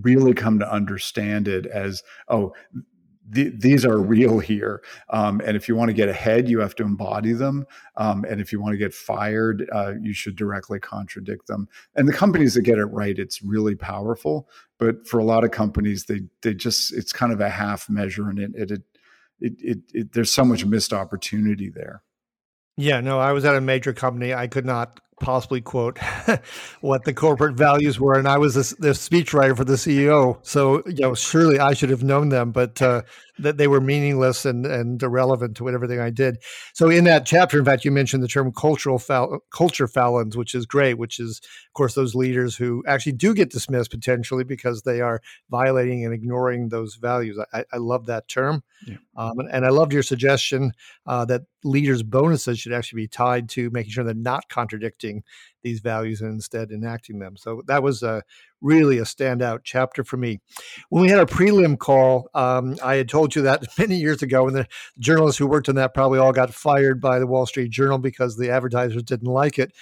really 0.00 0.34
come 0.34 0.58
to 0.58 0.72
understand 0.72 1.48
it 1.48 1.66
as 1.66 2.02
oh 2.28 2.54
these 3.28 3.84
are 3.84 3.98
real 3.98 4.38
here. 4.40 4.82
Um, 5.10 5.40
and 5.44 5.56
if 5.56 5.68
you 5.68 5.76
want 5.76 5.88
to 5.88 5.94
get 5.94 6.08
ahead, 6.08 6.48
you 6.48 6.60
have 6.60 6.74
to 6.76 6.82
embody 6.82 7.32
them. 7.32 7.66
Um, 7.96 8.24
and 8.28 8.40
if 8.40 8.52
you 8.52 8.60
want 8.60 8.72
to 8.72 8.78
get 8.78 8.92
fired, 8.92 9.68
uh, 9.72 9.94
you 10.00 10.12
should 10.12 10.36
directly 10.36 10.80
contradict 10.80 11.46
them. 11.46 11.68
And 11.94 12.08
the 12.08 12.12
companies 12.12 12.54
that 12.54 12.62
get 12.62 12.78
it 12.78 12.86
right, 12.86 13.18
it's 13.18 13.42
really 13.42 13.74
powerful. 13.74 14.48
But 14.78 15.06
for 15.06 15.18
a 15.18 15.24
lot 15.24 15.44
of 15.44 15.50
companies, 15.50 16.06
they 16.06 16.22
they 16.42 16.54
just 16.54 16.92
it's 16.92 17.12
kind 17.12 17.32
of 17.32 17.40
a 17.40 17.48
half 17.48 17.88
measure, 17.88 18.28
and 18.28 18.38
it 18.38 18.50
it 18.54 18.70
it, 18.70 18.82
it, 19.40 19.52
it, 19.58 19.78
it 19.92 20.12
there's 20.12 20.32
so 20.32 20.44
much 20.44 20.64
missed 20.64 20.92
opportunity 20.92 21.70
there. 21.70 22.02
Yeah, 22.76 23.00
no, 23.00 23.18
I 23.20 23.32
was 23.32 23.44
at 23.44 23.54
a 23.54 23.60
major 23.60 23.92
company. 23.92 24.34
I 24.34 24.46
could 24.46 24.64
not 24.64 25.00
possibly 25.22 25.60
quote 25.60 25.98
what 26.80 27.04
the 27.04 27.14
corporate 27.14 27.54
values 27.54 27.98
were, 27.98 28.18
and 28.18 28.28
I 28.28 28.36
was 28.38 28.54
the, 28.54 28.90
speechwriter 28.90 29.56
for 29.56 29.64
the 29.64 29.74
CEO. 29.74 30.38
So 30.42 30.82
you 30.86 31.00
know, 31.00 31.14
surely 31.14 31.58
I 31.58 31.72
should 31.72 31.90
have 31.90 32.02
known 32.02 32.28
them, 32.28 32.52
but 32.52 32.82
uh, 32.82 33.02
that 33.38 33.56
they 33.56 33.66
were 33.66 33.80
meaningless 33.80 34.44
and 34.44 34.66
and 34.66 35.02
irrelevant 35.02 35.56
to 35.56 35.68
everything 35.68 36.00
I 36.00 36.10
did. 36.10 36.36
So 36.74 36.90
in 36.90 37.04
that 37.04 37.26
chapter, 37.26 37.58
in 37.58 37.64
fact, 37.64 37.84
you 37.84 37.90
mentioned 37.90 38.22
the 38.22 38.28
term 38.28 38.52
cultural 38.52 38.98
fal- 38.98 39.40
culture 39.50 39.88
felons, 39.88 40.36
which 40.36 40.54
is 40.54 40.66
great. 40.66 40.98
Which 40.98 41.18
is, 41.18 41.40
of 41.40 41.72
course, 41.74 41.94
those 41.94 42.14
leaders 42.14 42.56
who 42.56 42.84
actually 42.86 43.12
do 43.12 43.34
get 43.34 43.50
dismissed 43.50 43.90
potentially 43.90 44.44
because 44.44 44.82
they 44.82 45.00
are 45.00 45.20
violating 45.50 46.04
and 46.04 46.14
ignoring 46.14 46.68
those 46.68 46.96
values. 46.96 47.38
I, 47.52 47.64
I 47.72 47.78
love 47.78 48.06
that 48.06 48.28
term, 48.28 48.62
yeah. 48.86 48.96
um, 49.16 49.38
and, 49.38 49.50
and, 49.50 49.66
I 49.66 49.70
loved 49.70 49.92
your 49.92 50.02
suggestion 50.02 50.72
uh, 51.06 51.24
that 51.26 51.42
leaders' 51.64 52.02
bonuses 52.02 52.58
should 52.58 52.72
actually 52.72 53.02
be 53.02 53.08
tied 53.08 53.48
to 53.50 53.70
making 53.70 53.92
sure 53.92 54.04
they're 54.04 54.14
not 54.14 54.48
contradicting 54.48 55.22
these 55.62 55.80
values 55.80 56.20
and 56.20 56.30
instead 56.30 56.70
enacting 56.70 57.18
them. 57.18 57.36
So 57.36 57.62
that 57.66 57.82
was 57.82 58.02
a, 58.02 58.22
really 58.62 58.98
a 58.98 59.02
standout 59.02 59.60
chapter 59.64 60.04
for 60.04 60.16
me. 60.16 60.40
When 60.88 61.02
we 61.02 61.10
had 61.10 61.18
our 61.18 61.26
prelim 61.26 61.78
call, 61.78 62.28
um, 62.34 62.76
I 62.82 62.94
had 62.94 63.08
told 63.08 63.34
you 63.34 63.42
that 63.42 63.64
many 63.78 63.96
years 63.96 64.22
ago, 64.22 64.46
and 64.46 64.56
the 64.56 64.66
journalists 64.98 65.38
who 65.38 65.46
worked 65.46 65.68
on 65.68 65.74
that 65.74 65.94
probably 65.94 66.18
all 66.18 66.32
got 66.32 66.54
fired 66.54 67.00
by 67.00 67.18
the 67.18 67.26
Wall 67.26 67.46
Street 67.46 67.70
Journal 67.70 67.98
because 67.98 68.36
the 68.36 68.50
advertisers 68.50 69.02
didn't 69.02 69.28
like 69.28 69.58
it. 69.58 69.72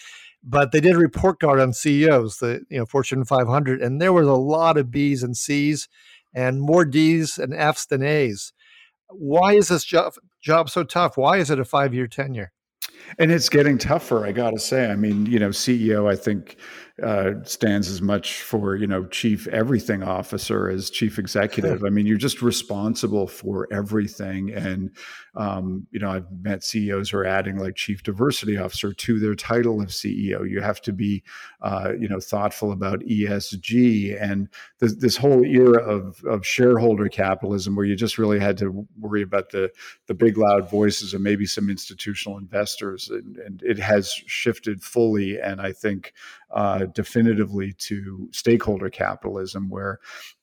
But 0.43 0.73
they 0.73 0.81
did 0.81 0.95
a 0.95 0.99
report 0.99 1.39
card 1.39 1.61
on 1.61 1.75
CEOs, 1.75 2.39
the 2.39 2.65
you 2.71 2.79
know 2.79 2.87
Fortune 2.87 3.25
500, 3.27 3.83
and 3.83 4.01
there 4.01 4.13
was 4.13 4.27
a 4.27 4.33
lot 4.33 4.79
of 4.79 4.91
B's 4.91 5.23
and 5.23 5.37
C's, 5.37 5.87
and 6.33 6.63
more 6.63 6.87
D's 6.87 7.37
and 7.39 7.53
F's 7.55 7.85
than 7.85 8.03
A's. 8.03 8.55
Why 9.11 9.53
is 9.53 9.69
this 9.69 9.85
job 9.85 10.15
job 10.41 10.71
so 10.71 10.83
tough? 10.83 11.19
Why 11.19 11.37
is 11.37 11.51
it 11.51 11.61
a 11.61 11.65
five 11.65 11.93
year 11.93 12.07
tenure? 12.07 12.53
And 13.19 13.31
it's 13.31 13.49
getting 13.49 13.79
tougher, 13.79 14.27
I 14.27 14.33
got 14.33 14.51
to 14.51 14.59
say. 14.59 14.91
I 14.91 14.97
mean, 14.97 15.27
you 15.27 15.39
know, 15.39 15.51
CEO, 15.51 16.11
I 16.11 16.17
think 16.17 16.57
uh, 17.03 17.33
stands 17.45 17.89
as 17.89 18.03
much 18.03 18.43
for 18.43 18.77
you 18.77 18.87
know 18.87 19.07
chief 19.07 19.47
everything 19.49 20.03
officer 20.03 20.69
as 20.69 20.91
chief 20.91 21.19
executive. 21.19 21.85
I 21.85 21.89
mean, 21.89 22.07
you're 22.07 22.19
just 22.19 22.43
responsible 22.43 23.27
for 23.27 23.67
everything, 23.73 24.51
and 24.51 24.91
um, 25.35 25.87
you 25.91 25.99
know 25.99 26.11
I've 26.11 26.31
met 26.43 26.63
CEOs 26.65 27.11
who 27.11 27.19
are 27.19 27.27
adding 27.27 27.59
like 27.59 27.77
chief 27.77 28.03
diversity 28.03 28.57
officer 28.57 28.93
to 28.93 29.19
their 29.19 29.35
title 29.35 29.81
of 29.81 29.89
CEO. 29.89 30.49
You 30.49 30.61
have 30.61 30.81
to 30.83 30.93
be 30.93 31.23
uh, 31.63 31.93
you 31.99 32.09
know 32.09 32.21
thoughtful 32.21 32.73
about 32.73 33.01
ESG 33.01 34.21
and 34.21 34.49
this, 34.79 34.95
this 34.97 35.17
whole 35.17 35.45
era 35.45 35.83
of 35.83 36.23
of 36.25 36.47
shareholder 36.47 37.09
capitalism, 37.09 37.77
where 37.77 37.87
you 37.87 37.97
just 37.97 38.19
really 38.19 38.41
had 38.41 38.59
to 38.59 38.87
worry 38.99 39.23
about 39.23 39.51
the 39.51 39.71
the 40.07 40.15
big 40.15 40.37
loud 40.37 40.71
voices 40.71 41.15
and 41.15 41.25
maybe 41.25 41.47
some 41.47 41.71
institutional 41.71 42.39
investors, 42.39 43.09
and, 43.09 43.37
and 43.39 43.63
it 43.63 43.79
has 43.79 44.13
shifted 44.27 44.83
fully. 44.83 45.41
And 45.41 45.61
I 45.61 45.73
think 45.73 46.13
uh, 46.53 46.87
definitively 46.87 47.73
to 47.75 48.29
stakeholder 48.33 48.91
capitalism, 48.91 49.69
where 49.69 50.01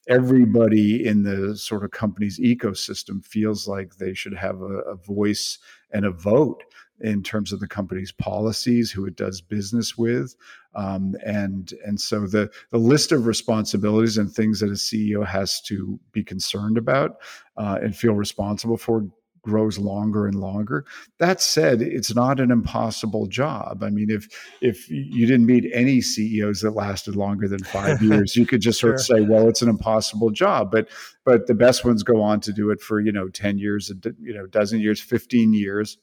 everybody 0.08 1.06
in 1.06 1.22
the 1.22 1.56
sort 1.56 1.84
of 1.84 1.90
company's 1.90 2.38
ecosystem 2.38 3.24
feels 3.24 3.68
like 3.68 3.96
they 3.96 4.14
should 4.14 4.34
have 4.34 4.60
a, 4.60 4.78
a 4.80 4.96
voice 4.96 5.58
and 5.92 6.04
a 6.04 6.10
vote 6.10 6.64
in 7.00 7.22
terms 7.22 7.52
of 7.52 7.60
the 7.60 7.68
company's 7.68 8.10
policies, 8.10 8.90
who 8.90 9.06
it 9.06 9.16
does 9.16 9.40
business 9.40 9.96
with, 9.96 10.34
um, 10.74 11.14
and 11.24 11.72
and 11.84 12.00
so 12.00 12.26
the 12.26 12.50
the 12.70 12.78
list 12.78 13.12
of 13.12 13.26
responsibilities 13.26 14.18
and 14.18 14.32
things 14.32 14.60
that 14.60 14.70
a 14.70 14.74
CEO 14.74 15.24
has 15.24 15.60
to 15.62 15.98
be 16.12 16.24
concerned 16.24 16.76
about 16.76 17.18
uh, 17.56 17.78
and 17.80 17.96
feel 17.96 18.14
responsible 18.14 18.76
for 18.76 19.06
grows 19.48 19.78
longer 19.78 20.26
and 20.26 20.38
longer. 20.38 20.84
That 21.18 21.40
said, 21.40 21.80
it's 21.80 22.14
not 22.14 22.38
an 22.38 22.50
impossible 22.50 23.26
job. 23.26 23.82
I 23.82 23.90
mean, 23.90 24.10
if 24.10 24.28
if 24.60 24.88
you 24.90 25.26
didn't 25.26 25.46
meet 25.46 25.70
any 25.72 26.00
CEOs 26.00 26.60
that 26.60 26.72
lasted 26.72 27.16
longer 27.16 27.48
than 27.48 27.64
five 27.64 28.02
years, 28.10 28.36
you 28.36 28.46
could 28.46 28.60
just 28.60 28.78
sort 28.78 28.94
of 28.94 29.00
say, 29.00 29.22
well, 29.22 29.48
it's 29.48 29.62
an 29.62 29.68
impossible 29.68 30.30
job. 30.30 30.70
But 30.70 30.88
but 31.24 31.46
the 31.46 31.54
best 31.54 31.84
ones 31.84 32.02
go 32.02 32.22
on 32.22 32.40
to 32.40 32.52
do 32.52 32.70
it 32.70 32.80
for 32.80 33.00
you 33.00 33.12
know 33.12 33.28
ten 33.28 33.58
years, 33.58 33.90
you 34.20 34.34
know, 34.34 34.46
dozen 34.46 34.80
years, 34.80 35.00
fifteen 35.00 35.54
years 35.54 35.98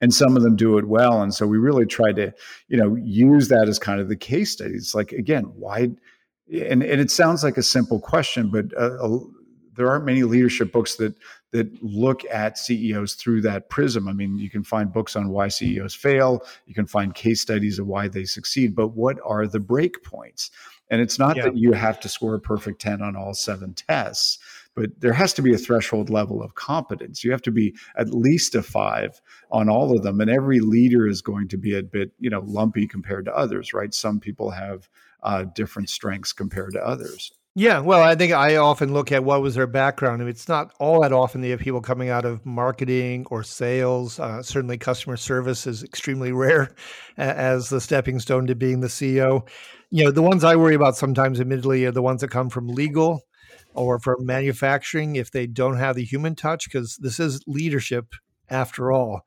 and 0.00 0.12
some 0.12 0.36
of 0.36 0.42
them 0.42 0.56
do 0.56 0.76
it 0.76 0.86
well 0.86 1.22
and 1.22 1.34
so 1.34 1.46
we 1.46 1.56
really 1.56 1.86
try 1.86 2.12
to 2.12 2.32
you 2.68 2.76
know 2.76 2.94
use 2.96 3.48
that 3.48 3.66
as 3.66 3.78
kind 3.78 4.00
of 4.00 4.08
the 4.08 4.16
case 4.16 4.50
studies 4.50 4.94
like 4.94 5.12
again 5.12 5.44
why 5.56 5.88
and, 6.52 6.82
and 6.82 7.00
it 7.00 7.10
sounds 7.10 7.42
like 7.42 7.56
a 7.56 7.62
simple 7.62 7.98
question 7.98 8.50
but 8.50 8.66
uh, 8.76 9.18
there 9.76 9.88
aren't 9.88 10.04
many 10.04 10.22
leadership 10.22 10.72
books 10.72 10.96
that 10.96 11.14
that 11.56 11.82
look 11.82 12.22
at 12.30 12.58
CEOs 12.58 13.14
through 13.14 13.40
that 13.40 13.70
prism. 13.70 14.08
I 14.08 14.12
mean, 14.12 14.36
you 14.36 14.50
can 14.50 14.62
find 14.62 14.92
books 14.92 15.16
on 15.16 15.30
why 15.30 15.48
CEOs 15.48 15.94
fail, 15.94 16.42
you 16.66 16.74
can 16.74 16.86
find 16.86 17.14
case 17.14 17.40
studies 17.40 17.78
of 17.78 17.86
why 17.86 18.08
they 18.08 18.24
succeed, 18.24 18.74
but 18.74 18.88
what 18.88 19.16
are 19.24 19.46
the 19.46 19.58
break 19.58 20.04
points? 20.04 20.50
And 20.90 21.00
it's 21.00 21.18
not 21.18 21.36
yeah. 21.36 21.44
that 21.44 21.56
you 21.56 21.72
have 21.72 21.98
to 22.00 22.08
score 22.08 22.34
a 22.34 22.40
perfect 22.40 22.80
10 22.80 23.00
on 23.00 23.16
all 23.16 23.32
seven 23.34 23.72
tests, 23.74 24.38
but 24.74 25.00
there 25.00 25.14
has 25.14 25.32
to 25.34 25.42
be 25.42 25.54
a 25.54 25.58
threshold 25.58 26.10
level 26.10 26.42
of 26.42 26.54
competence. 26.54 27.24
You 27.24 27.32
have 27.32 27.42
to 27.42 27.50
be 27.50 27.74
at 27.96 28.10
least 28.10 28.54
a 28.54 28.62
five 28.62 29.20
on 29.50 29.70
all 29.70 29.96
of 29.96 30.02
them. 30.02 30.20
And 30.20 30.30
every 30.30 30.60
leader 30.60 31.08
is 31.08 31.22
going 31.22 31.48
to 31.48 31.56
be 31.56 31.74
a 31.74 31.82
bit, 31.82 32.12
you 32.20 32.30
know, 32.30 32.42
lumpy 32.46 32.86
compared 32.86 33.24
to 33.24 33.36
others, 33.36 33.72
right? 33.72 33.92
Some 33.94 34.20
people 34.20 34.50
have 34.50 34.88
uh, 35.22 35.44
different 35.54 35.88
strengths 35.88 36.32
compared 36.32 36.74
to 36.74 36.86
others. 36.86 37.32
Yeah, 37.58 37.78
well, 37.80 38.02
I 38.02 38.14
think 38.16 38.34
I 38.34 38.56
often 38.56 38.92
look 38.92 39.10
at 39.10 39.24
what 39.24 39.40
was 39.40 39.54
their 39.54 39.66
background. 39.66 40.20
and 40.20 40.28
it's 40.28 40.46
not 40.46 40.74
all 40.78 41.00
that 41.00 41.12
often 41.14 41.40
they 41.40 41.48
have 41.48 41.60
people 41.60 41.80
coming 41.80 42.10
out 42.10 42.26
of 42.26 42.44
marketing 42.44 43.24
or 43.30 43.42
sales. 43.42 44.20
Uh, 44.20 44.42
certainly, 44.42 44.76
customer 44.76 45.16
service 45.16 45.66
is 45.66 45.82
extremely 45.82 46.32
rare 46.44 46.74
as 47.16 47.70
the 47.70 47.80
stepping 47.80 48.20
stone 48.20 48.46
to 48.48 48.54
being 48.54 48.80
the 48.80 48.88
CEO. 48.88 49.48
You 49.88 50.04
know, 50.04 50.10
the 50.10 50.20
ones 50.20 50.44
I 50.44 50.56
worry 50.56 50.74
about 50.74 50.98
sometimes, 50.98 51.40
admittedly, 51.40 51.86
are 51.86 51.92
the 51.92 52.02
ones 52.02 52.20
that 52.20 52.30
come 52.30 52.50
from 52.50 52.68
legal 52.68 53.22
or 53.72 53.98
from 54.00 54.26
manufacturing 54.26 55.16
if 55.16 55.30
they 55.30 55.46
don't 55.46 55.78
have 55.78 55.96
the 55.96 56.04
human 56.04 56.34
touch, 56.34 56.66
because 56.66 56.98
this 57.00 57.18
is 57.18 57.40
leadership 57.46 58.16
after 58.50 58.92
all. 58.92 59.22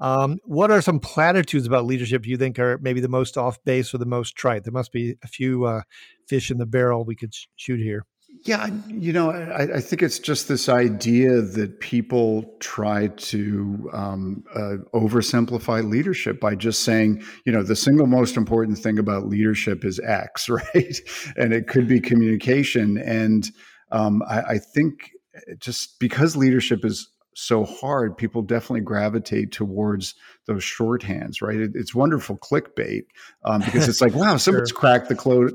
Um, 0.00 0.38
what 0.44 0.70
are 0.70 0.82
some 0.82 1.00
platitudes 1.00 1.66
about 1.66 1.86
leadership 1.86 2.26
you 2.26 2.36
think 2.36 2.58
are 2.58 2.78
maybe 2.78 3.00
the 3.00 3.08
most 3.08 3.36
off 3.36 3.62
base 3.64 3.94
or 3.94 3.98
the 3.98 4.06
most 4.06 4.36
trite? 4.36 4.64
There 4.64 4.72
must 4.72 4.92
be 4.92 5.16
a 5.22 5.28
few 5.28 5.64
uh, 5.64 5.82
fish 6.28 6.50
in 6.50 6.58
the 6.58 6.66
barrel 6.66 7.04
we 7.04 7.16
could 7.16 7.34
sh- 7.34 7.46
shoot 7.56 7.78
here. 7.78 8.04
Yeah, 8.42 8.68
you 8.88 9.12
know, 9.12 9.30
I, 9.30 9.76
I, 9.76 9.80
think 9.80 10.02
it's 10.02 10.18
just 10.18 10.48
this 10.48 10.68
idea 10.68 11.40
that 11.40 11.80
people 11.80 12.44
try 12.58 13.06
to 13.06 13.88
um, 13.92 14.44
uh, 14.54 14.76
oversimplify 14.92 15.88
leadership 15.88 16.40
by 16.40 16.54
just 16.54 16.82
saying, 16.82 17.22
you 17.46 17.52
know, 17.52 17.62
the 17.62 17.76
single 17.76 18.06
most 18.06 18.36
important 18.36 18.78
thing 18.78 18.98
about 18.98 19.28
leadership 19.28 19.84
is 19.84 19.98
X, 20.00 20.48
right? 20.74 20.98
and 21.36 21.54
it 21.54 21.68
could 21.68 21.86
be 21.86 22.00
communication. 22.00 22.98
And 22.98 23.48
um, 23.92 24.22
I, 24.28 24.40
I 24.42 24.58
think 24.58 25.10
just 25.58 25.98
because 25.98 26.36
leadership 26.36 26.84
is 26.84 27.08
so 27.34 27.64
hard, 27.64 28.16
people 28.16 28.42
definitely 28.42 28.80
gravitate 28.80 29.52
towards 29.52 30.14
those 30.46 30.62
shorthands, 30.62 31.42
right? 31.42 31.56
It, 31.56 31.72
it's 31.74 31.94
wonderful 31.94 32.36
clickbait 32.38 33.04
um, 33.44 33.60
because 33.60 33.88
it's 33.88 34.00
like, 34.00 34.14
wow, 34.14 34.36
someone's 34.38 34.70
sure. 34.70 34.78
cracked 34.78 35.08
the 35.08 35.16
code. 35.16 35.52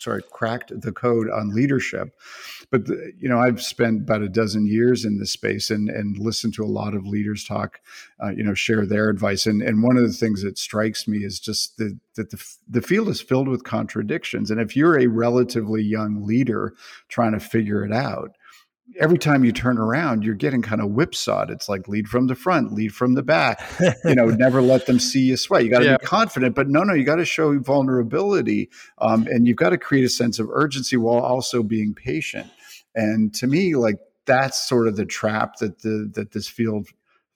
Sorry, 0.00 0.22
cracked 0.32 0.78
the 0.82 0.92
code 0.92 1.30
on 1.30 1.54
leadership. 1.54 2.14
But 2.70 2.86
the, 2.86 3.12
you 3.18 3.26
know, 3.26 3.38
I've 3.38 3.62
spent 3.62 4.02
about 4.02 4.20
a 4.20 4.28
dozen 4.28 4.66
years 4.66 5.06
in 5.06 5.18
this 5.18 5.32
space 5.32 5.70
and 5.70 5.88
and 5.88 6.18
listened 6.18 6.52
to 6.54 6.62
a 6.62 6.66
lot 6.66 6.94
of 6.94 7.06
leaders 7.06 7.42
talk, 7.42 7.80
uh, 8.22 8.28
you 8.28 8.42
know, 8.42 8.52
share 8.52 8.84
their 8.84 9.08
advice. 9.08 9.46
And 9.46 9.62
and 9.62 9.82
one 9.82 9.96
of 9.96 10.02
the 10.02 10.12
things 10.12 10.42
that 10.42 10.58
strikes 10.58 11.08
me 11.08 11.24
is 11.24 11.40
just 11.40 11.78
the, 11.78 11.98
that 12.16 12.30
the 12.30 12.44
the 12.68 12.82
field 12.82 13.08
is 13.08 13.22
filled 13.22 13.48
with 13.48 13.64
contradictions. 13.64 14.50
And 14.50 14.60
if 14.60 14.76
you're 14.76 15.00
a 15.00 15.06
relatively 15.06 15.82
young 15.82 16.22
leader 16.22 16.74
trying 17.08 17.32
to 17.32 17.40
figure 17.40 17.82
it 17.82 17.92
out, 17.92 18.36
every 18.96 19.18
time 19.18 19.44
you 19.44 19.52
turn 19.52 19.78
around, 19.78 20.24
you're 20.24 20.34
getting 20.34 20.62
kind 20.62 20.80
of 20.80 20.90
whipsawed. 20.90 21.50
It's 21.50 21.68
like 21.68 21.88
lead 21.88 22.08
from 22.08 22.26
the 22.26 22.34
front, 22.34 22.72
lead 22.72 22.94
from 22.94 23.14
the 23.14 23.22
back. 23.22 23.62
you 24.04 24.14
know, 24.14 24.26
never 24.26 24.62
let 24.62 24.86
them 24.86 24.98
see 24.98 25.20
you 25.20 25.36
sweat. 25.36 25.64
You 25.64 25.70
got 25.70 25.80
to 25.80 25.84
yeah. 25.84 25.96
be 25.98 26.06
confident, 26.06 26.54
but 26.54 26.68
no, 26.68 26.82
no, 26.82 26.94
you 26.94 27.04
got 27.04 27.16
to 27.16 27.24
show 27.24 27.58
vulnerability, 27.58 28.70
um, 28.98 29.26
and 29.26 29.46
you've 29.46 29.56
got 29.56 29.70
to 29.70 29.78
create 29.78 30.04
a 30.04 30.08
sense 30.08 30.38
of 30.38 30.48
urgency 30.50 30.96
while 30.96 31.22
also 31.22 31.62
being 31.62 31.94
patient. 31.94 32.50
And 32.94 33.34
to 33.34 33.46
me, 33.46 33.74
like 33.74 33.96
that's 34.26 34.68
sort 34.68 34.88
of 34.88 34.96
the 34.96 35.06
trap 35.06 35.56
that 35.56 35.80
the 35.82 36.10
that 36.14 36.32
this 36.32 36.48
field 36.48 36.88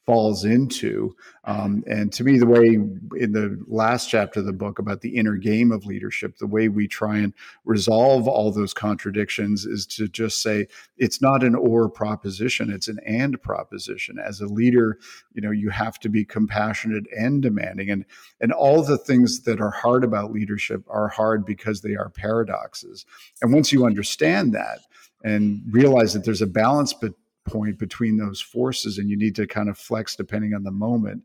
falls 0.04 0.44
into. 0.44 1.14
Um, 1.44 1.84
and 1.86 2.12
to 2.14 2.24
me, 2.24 2.38
the 2.38 2.46
way 2.46 2.66
in 2.66 3.32
the 3.32 3.62
last 3.68 4.10
chapter 4.10 4.40
of 4.40 4.46
the 4.46 4.52
book 4.52 4.78
about 4.78 5.00
the 5.00 5.16
inner 5.16 5.36
game 5.36 5.70
of 5.70 5.86
leadership, 5.86 6.38
the 6.38 6.46
way 6.46 6.68
we 6.68 6.88
try 6.88 7.18
and 7.18 7.32
resolve 7.64 8.26
all 8.26 8.50
those 8.50 8.74
contradictions 8.74 9.64
is 9.64 9.86
to 9.86 10.08
just 10.08 10.42
say 10.42 10.66
it's 10.98 11.22
not 11.22 11.44
an 11.44 11.54
or 11.54 11.88
proposition, 11.88 12.70
it's 12.70 12.88
an 12.88 12.98
and 13.06 13.40
proposition. 13.42 14.18
As 14.18 14.40
a 14.40 14.46
leader, 14.46 14.98
you 15.34 15.40
know, 15.40 15.52
you 15.52 15.70
have 15.70 15.98
to 16.00 16.08
be 16.08 16.24
compassionate 16.24 17.04
and 17.16 17.40
demanding. 17.40 17.90
And 17.90 18.04
and 18.40 18.52
all 18.52 18.82
the 18.82 18.98
things 18.98 19.42
that 19.42 19.60
are 19.60 19.70
hard 19.70 20.02
about 20.02 20.32
leadership 20.32 20.82
are 20.88 21.08
hard 21.08 21.44
because 21.44 21.82
they 21.82 21.94
are 21.94 22.10
paradoxes. 22.10 23.06
And 23.40 23.52
once 23.52 23.72
you 23.72 23.86
understand 23.86 24.52
that, 24.54 24.80
and 25.24 25.62
realize 25.70 26.12
that 26.14 26.24
there's 26.24 26.42
a 26.42 26.46
balance 26.46 26.92
but 26.92 27.12
point 27.44 27.78
between 27.78 28.16
those 28.16 28.40
forces 28.40 28.98
and 28.98 29.10
you 29.10 29.16
need 29.16 29.34
to 29.34 29.46
kind 29.46 29.68
of 29.68 29.76
flex 29.76 30.16
depending 30.16 30.54
on 30.54 30.62
the 30.62 30.70
moment 30.70 31.22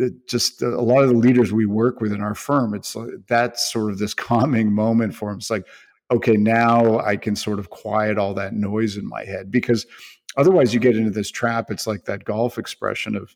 it 0.00 0.26
just 0.26 0.62
uh, 0.62 0.68
a 0.68 0.80
lot 0.80 1.02
of 1.02 1.10
the 1.10 1.16
leaders 1.16 1.52
we 1.52 1.66
work 1.66 2.00
with 2.00 2.12
in 2.12 2.22
our 2.22 2.34
firm, 2.34 2.74
it's 2.74 2.96
that's 3.28 3.70
sort 3.70 3.90
of 3.90 3.98
this 3.98 4.14
calming 4.14 4.72
moment 4.74 5.14
for 5.14 5.30
them. 5.30 5.38
It's 5.38 5.50
like, 5.50 5.66
okay, 6.10 6.36
now 6.36 6.98
I 7.00 7.16
can 7.16 7.36
sort 7.36 7.58
of 7.58 7.70
quiet 7.70 8.18
all 8.18 8.34
that 8.34 8.54
noise 8.54 8.96
in 8.96 9.08
my 9.08 9.24
head 9.24 9.50
because 9.50 9.86
otherwise 10.36 10.74
you 10.74 10.80
get 10.80 10.96
into 10.96 11.10
this 11.10 11.30
trap. 11.30 11.70
It's 11.70 11.86
like 11.86 12.04
that 12.04 12.24
golf 12.24 12.58
expression 12.58 13.16
of 13.16 13.34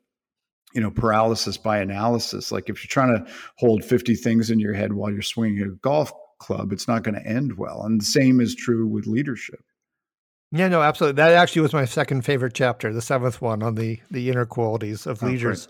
you 0.74 0.80
know 0.80 0.90
paralysis 0.90 1.56
by 1.56 1.78
analysis 1.78 2.50
like 2.50 2.68
if 2.68 2.82
you're 2.82 2.88
trying 2.88 3.14
to 3.14 3.32
hold 3.58 3.84
50 3.84 4.16
things 4.16 4.50
in 4.50 4.58
your 4.58 4.74
head 4.74 4.94
while 4.94 5.08
you're 5.08 5.22
swinging 5.22 5.62
a 5.62 5.68
golf 5.68 6.12
club 6.40 6.72
it's 6.72 6.88
not 6.88 7.04
going 7.04 7.14
to 7.14 7.24
end 7.24 7.56
well 7.56 7.82
and 7.84 8.00
the 8.00 8.04
same 8.04 8.40
is 8.40 8.56
true 8.56 8.84
with 8.84 9.06
leadership 9.06 9.60
yeah 10.54 10.68
no 10.68 10.82
absolutely. 10.82 11.16
That 11.16 11.32
actually 11.32 11.62
was 11.62 11.72
my 11.72 11.84
second 11.84 12.24
favorite 12.24 12.54
chapter 12.54 12.92
the 12.92 13.02
seventh 13.02 13.42
one 13.42 13.62
on 13.62 13.74
the 13.74 14.00
the 14.10 14.30
inner 14.30 14.46
qualities 14.46 15.06
of 15.06 15.22
oh, 15.22 15.26
leaders. 15.26 15.68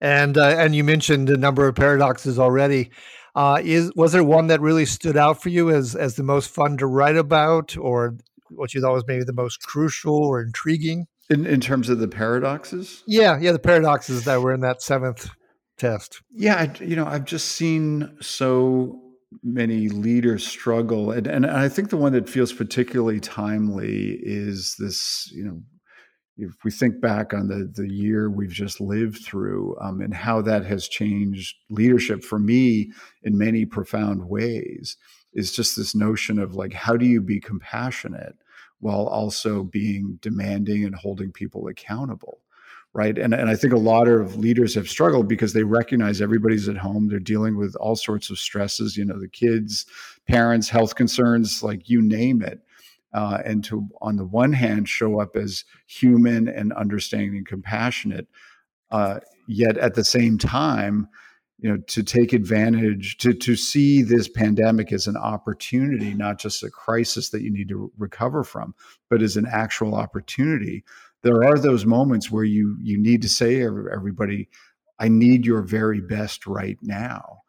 And 0.00 0.36
uh, 0.36 0.56
and 0.58 0.74
you 0.74 0.84
mentioned 0.84 1.30
a 1.30 1.36
number 1.36 1.66
of 1.66 1.74
paradoxes 1.74 2.38
already. 2.38 2.90
Uh, 3.34 3.60
is 3.62 3.92
was 3.94 4.12
there 4.12 4.24
one 4.24 4.46
that 4.48 4.60
really 4.60 4.86
stood 4.86 5.16
out 5.16 5.42
for 5.42 5.48
you 5.48 5.70
as 5.70 5.94
as 5.94 6.16
the 6.16 6.22
most 6.22 6.50
fun 6.50 6.76
to 6.78 6.86
write 6.86 7.16
about 7.16 7.76
or 7.76 8.16
what 8.50 8.74
you 8.74 8.80
thought 8.80 8.92
was 8.92 9.04
maybe 9.06 9.24
the 9.24 9.32
most 9.32 9.60
crucial 9.62 10.14
or 10.14 10.42
intriguing? 10.42 11.06
In 11.30 11.46
in 11.46 11.60
terms 11.60 11.88
of 11.88 11.98
the 11.98 12.08
paradoxes? 12.08 13.02
Yeah, 13.06 13.38
yeah, 13.40 13.52
the 13.52 13.58
paradoxes 13.58 14.24
that 14.24 14.40
were 14.42 14.52
in 14.52 14.60
that 14.60 14.82
seventh 14.82 15.30
test. 15.76 16.22
Yeah, 16.32 16.56
I, 16.56 16.84
you 16.84 16.96
know, 16.96 17.06
I've 17.06 17.24
just 17.24 17.48
seen 17.48 18.16
so 18.20 19.00
many 19.42 19.88
leaders 19.88 20.46
struggle, 20.46 21.10
and 21.10 21.26
and 21.26 21.46
I 21.46 21.68
think 21.68 21.90
the 21.90 21.96
one 21.96 22.12
that 22.12 22.28
feels 22.28 22.52
particularly 22.52 23.20
timely 23.20 24.18
is 24.22 24.76
this. 24.78 25.30
You 25.32 25.44
know, 25.44 25.62
if 26.38 26.52
we 26.64 26.70
think 26.70 27.00
back 27.00 27.34
on 27.34 27.48
the 27.48 27.70
the 27.74 27.92
year 27.92 28.30
we've 28.30 28.50
just 28.50 28.80
lived 28.80 29.24
through, 29.24 29.76
um, 29.80 30.00
and 30.00 30.14
how 30.14 30.42
that 30.42 30.64
has 30.64 30.88
changed 30.88 31.56
leadership 31.70 32.24
for 32.24 32.38
me 32.38 32.92
in 33.22 33.38
many 33.38 33.64
profound 33.66 34.28
ways, 34.28 34.96
is 35.32 35.52
just 35.52 35.76
this 35.76 35.94
notion 35.94 36.38
of 36.38 36.54
like, 36.54 36.72
how 36.72 36.96
do 36.96 37.06
you 37.06 37.20
be 37.20 37.40
compassionate? 37.40 38.36
while 38.80 39.06
also 39.06 39.62
being 39.62 40.18
demanding 40.20 40.84
and 40.84 40.94
holding 40.94 41.32
people 41.32 41.66
accountable 41.68 42.40
right? 42.96 43.18
And, 43.18 43.34
and 43.34 43.50
i 43.50 43.54
think 43.54 43.74
a 43.74 43.78
lot 43.78 44.08
of 44.08 44.36
leaders 44.36 44.74
have 44.74 44.88
struggled 44.88 45.28
because 45.28 45.52
they 45.52 45.64
recognize 45.64 46.22
everybody's 46.22 46.66
at 46.66 46.78
home. 46.78 47.08
They're 47.08 47.18
dealing 47.18 47.58
with 47.58 47.76
all 47.76 47.94
sorts 47.94 48.30
of 48.30 48.38
stresses 48.38 48.96
you 48.96 49.04
know 49.04 49.20
the 49.20 49.28
kids 49.28 49.84
parents 50.26 50.70
health 50.70 50.94
concerns 50.94 51.62
like 51.62 51.90
you 51.90 52.00
name 52.00 52.42
it. 52.42 52.60
Uh, 53.12 53.38
and 53.44 53.62
to 53.64 53.86
on 54.00 54.16
the 54.16 54.24
one 54.24 54.52
hand 54.52 54.88
show 54.88 55.20
up 55.20 55.36
as 55.36 55.64
human 55.86 56.48
and 56.48 56.72
understanding 56.72 57.36
and 57.36 57.46
compassionate 57.46 58.28
uh, 58.90 59.20
yet 59.46 59.76
at 59.78 59.94
the 59.94 60.04
same 60.04 60.38
time 60.38 61.08
you 61.58 61.70
know 61.70 61.78
to 61.86 62.02
take 62.02 62.32
advantage 62.32 63.16
to 63.18 63.32
to 63.32 63.56
see 63.56 64.02
this 64.02 64.28
pandemic 64.28 64.92
as 64.92 65.06
an 65.06 65.16
opportunity 65.16 66.14
not 66.14 66.38
just 66.38 66.62
a 66.62 66.70
crisis 66.70 67.30
that 67.30 67.42
you 67.42 67.50
need 67.50 67.68
to 67.68 67.92
recover 67.98 68.42
from 68.42 68.74
but 69.10 69.22
as 69.22 69.36
an 69.36 69.46
actual 69.50 69.94
opportunity 69.94 70.84
there 71.22 71.44
are 71.44 71.58
those 71.58 71.84
moments 71.84 72.30
where 72.30 72.44
you 72.44 72.76
you 72.82 72.98
need 72.98 73.22
to 73.22 73.28
say 73.28 73.62
everybody 73.62 74.48
i 74.98 75.08
need 75.08 75.44
your 75.44 75.62
very 75.62 76.00
best 76.00 76.46
right 76.46 76.78
now 76.82 77.42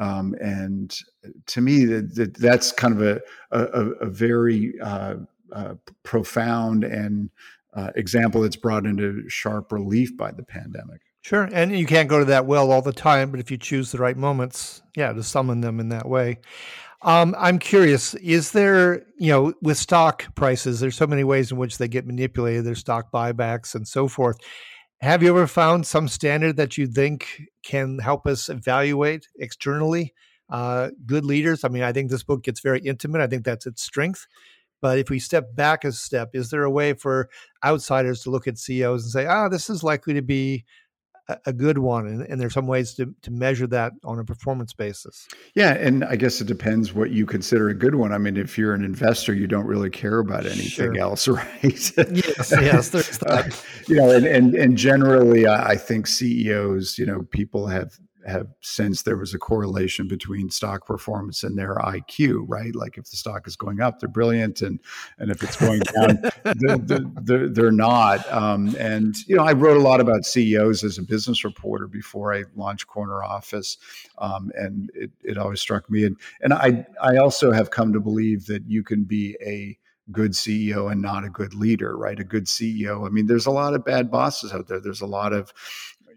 um, 0.00 0.34
and 0.40 0.98
to 1.46 1.60
me 1.60 1.84
that, 1.84 2.16
that, 2.16 2.34
that's 2.34 2.72
kind 2.72 2.94
of 2.94 3.02
a 3.02 3.20
a, 3.50 3.90
a 4.00 4.06
very 4.06 4.74
uh, 4.80 5.16
uh, 5.52 5.74
profound 6.02 6.84
and 6.84 7.30
uh, 7.74 7.90
example 7.96 8.42
that's 8.42 8.56
brought 8.56 8.86
into 8.86 9.28
sharp 9.28 9.72
relief 9.72 10.16
by 10.16 10.30
the 10.30 10.42
pandemic 10.42 11.00
Sure. 11.24 11.48
And 11.50 11.74
you 11.74 11.86
can't 11.86 12.06
go 12.06 12.18
to 12.18 12.26
that 12.26 12.44
well 12.44 12.70
all 12.70 12.82
the 12.82 12.92
time, 12.92 13.30
but 13.30 13.40
if 13.40 13.50
you 13.50 13.56
choose 13.56 13.90
the 13.90 13.96
right 13.96 14.16
moments, 14.16 14.82
yeah, 14.94 15.10
to 15.14 15.22
summon 15.22 15.62
them 15.62 15.80
in 15.80 15.88
that 15.88 16.06
way. 16.06 16.40
Um, 17.04 17.34
I'm 17.38 17.58
curious, 17.58 18.14
is 18.14 18.52
there, 18.52 19.04
you 19.18 19.30
know, 19.30 19.52
with 19.60 19.76
stock 19.76 20.34
prices, 20.34 20.80
there's 20.80 20.96
so 20.96 21.06
many 21.06 21.22
ways 21.22 21.52
in 21.52 21.58
which 21.58 21.76
they 21.76 21.86
get 21.86 22.06
manipulated, 22.06 22.64
there's 22.64 22.78
stock 22.78 23.12
buybacks 23.12 23.74
and 23.74 23.86
so 23.86 24.08
forth. 24.08 24.38
Have 25.02 25.22
you 25.22 25.28
ever 25.28 25.46
found 25.46 25.86
some 25.86 26.08
standard 26.08 26.56
that 26.56 26.78
you 26.78 26.86
think 26.86 27.42
can 27.62 27.98
help 27.98 28.26
us 28.26 28.48
evaluate 28.48 29.28
externally 29.38 30.14
uh, 30.48 30.90
good 31.04 31.26
leaders? 31.26 31.62
I 31.62 31.68
mean, 31.68 31.82
I 31.82 31.92
think 31.92 32.10
this 32.10 32.22
book 32.22 32.42
gets 32.42 32.60
very 32.60 32.80
intimate. 32.80 33.20
I 33.20 33.26
think 33.26 33.44
that's 33.44 33.66
its 33.66 33.82
strength. 33.82 34.26
But 34.80 34.98
if 34.98 35.10
we 35.10 35.18
step 35.18 35.54
back 35.54 35.84
a 35.84 35.92
step, 35.92 36.30
is 36.32 36.48
there 36.48 36.64
a 36.64 36.70
way 36.70 36.94
for 36.94 37.28
outsiders 37.62 38.22
to 38.22 38.30
look 38.30 38.48
at 38.48 38.56
CEOs 38.56 39.02
and 39.02 39.12
say, 39.12 39.26
ah, 39.26 39.50
this 39.50 39.68
is 39.68 39.82
likely 39.82 40.14
to 40.14 40.22
be 40.22 40.64
a 41.46 41.52
good 41.52 41.78
one 41.78 42.06
and, 42.06 42.22
and, 42.22 42.40
there's 42.40 42.52
some 42.52 42.66
ways 42.66 42.94
to, 42.94 43.14
to 43.22 43.30
measure 43.30 43.66
that 43.66 43.92
on 44.04 44.18
a 44.18 44.24
performance 44.24 44.74
basis 44.74 45.26
yeah 45.54 45.72
and 45.74 46.04
i 46.04 46.16
guess 46.16 46.40
it 46.40 46.46
depends 46.46 46.92
what 46.92 47.10
you 47.10 47.24
consider 47.24 47.68
a 47.68 47.74
good 47.74 47.94
one 47.94 48.12
i 48.12 48.18
mean 48.18 48.36
if 48.36 48.58
you're 48.58 48.74
an 48.74 48.84
investor 48.84 49.32
you 49.32 49.46
don't 49.46 49.66
really 49.66 49.88
care 49.88 50.18
about 50.18 50.44
anything 50.44 50.68
sure. 50.68 50.98
else 50.98 51.26
right 51.28 51.62
yes 51.62 52.52
yes 52.52 52.88
there's 52.90 53.18
that. 53.18 53.46
Uh, 53.46 53.56
you 53.88 53.96
know 53.96 54.10
and, 54.10 54.26
and 54.26 54.54
and 54.54 54.76
generally 54.76 55.46
i 55.46 55.76
think 55.76 56.06
ceos 56.06 56.98
you 56.98 57.06
know 57.06 57.22
people 57.30 57.66
have 57.66 57.98
have 58.26 58.48
sensed 58.60 59.04
there 59.04 59.16
was 59.16 59.34
a 59.34 59.38
correlation 59.38 60.08
between 60.08 60.50
stock 60.50 60.86
performance 60.86 61.42
and 61.42 61.58
their 61.58 61.76
IQ, 61.76 62.44
right? 62.48 62.74
Like 62.74 62.98
if 62.98 63.10
the 63.10 63.16
stock 63.16 63.46
is 63.46 63.56
going 63.56 63.80
up, 63.80 64.00
they're 64.00 64.08
brilliant, 64.08 64.62
and 64.62 64.80
and 65.18 65.30
if 65.30 65.42
it's 65.42 65.56
going 65.56 65.80
down, 65.80 66.30
they're, 66.42 66.98
they're, 67.22 67.48
they're, 67.48 67.72
not. 67.72 68.30
Um, 68.32 68.74
and 68.78 69.16
you 69.26 69.36
know, 69.36 69.44
I 69.44 69.52
wrote 69.52 69.76
a 69.76 69.80
lot 69.80 70.00
about 70.00 70.24
CEOs 70.24 70.84
as 70.84 70.98
a 70.98 71.02
business 71.02 71.44
reporter 71.44 71.86
before 71.86 72.34
I 72.34 72.44
launched 72.54 72.86
Corner 72.86 73.22
Office, 73.22 73.78
um, 74.18 74.50
and 74.54 74.90
it, 74.94 75.10
it 75.22 75.38
always 75.38 75.60
struck 75.60 75.90
me. 75.90 76.04
And 76.04 76.16
and 76.40 76.52
I 76.52 76.86
I 77.02 77.16
also 77.16 77.52
have 77.52 77.70
come 77.70 77.92
to 77.92 78.00
believe 78.00 78.46
that 78.46 78.62
you 78.66 78.82
can 78.82 79.04
be 79.04 79.36
a 79.44 79.78
good 80.12 80.32
CEO 80.32 80.90
and 80.90 81.00
not 81.00 81.24
a 81.24 81.30
good 81.30 81.54
leader, 81.54 81.96
right? 81.96 82.18
A 82.18 82.24
good 82.24 82.44
CEO. 82.44 83.06
I 83.06 83.10
mean, 83.10 83.26
there's 83.26 83.46
a 83.46 83.50
lot 83.50 83.74
of 83.74 83.84
bad 83.84 84.10
bosses 84.10 84.52
out 84.52 84.68
there. 84.68 84.80
There's 84.80 85.00
a 85.00 85.06
lot 85.06 85.32
of 85.32 85.52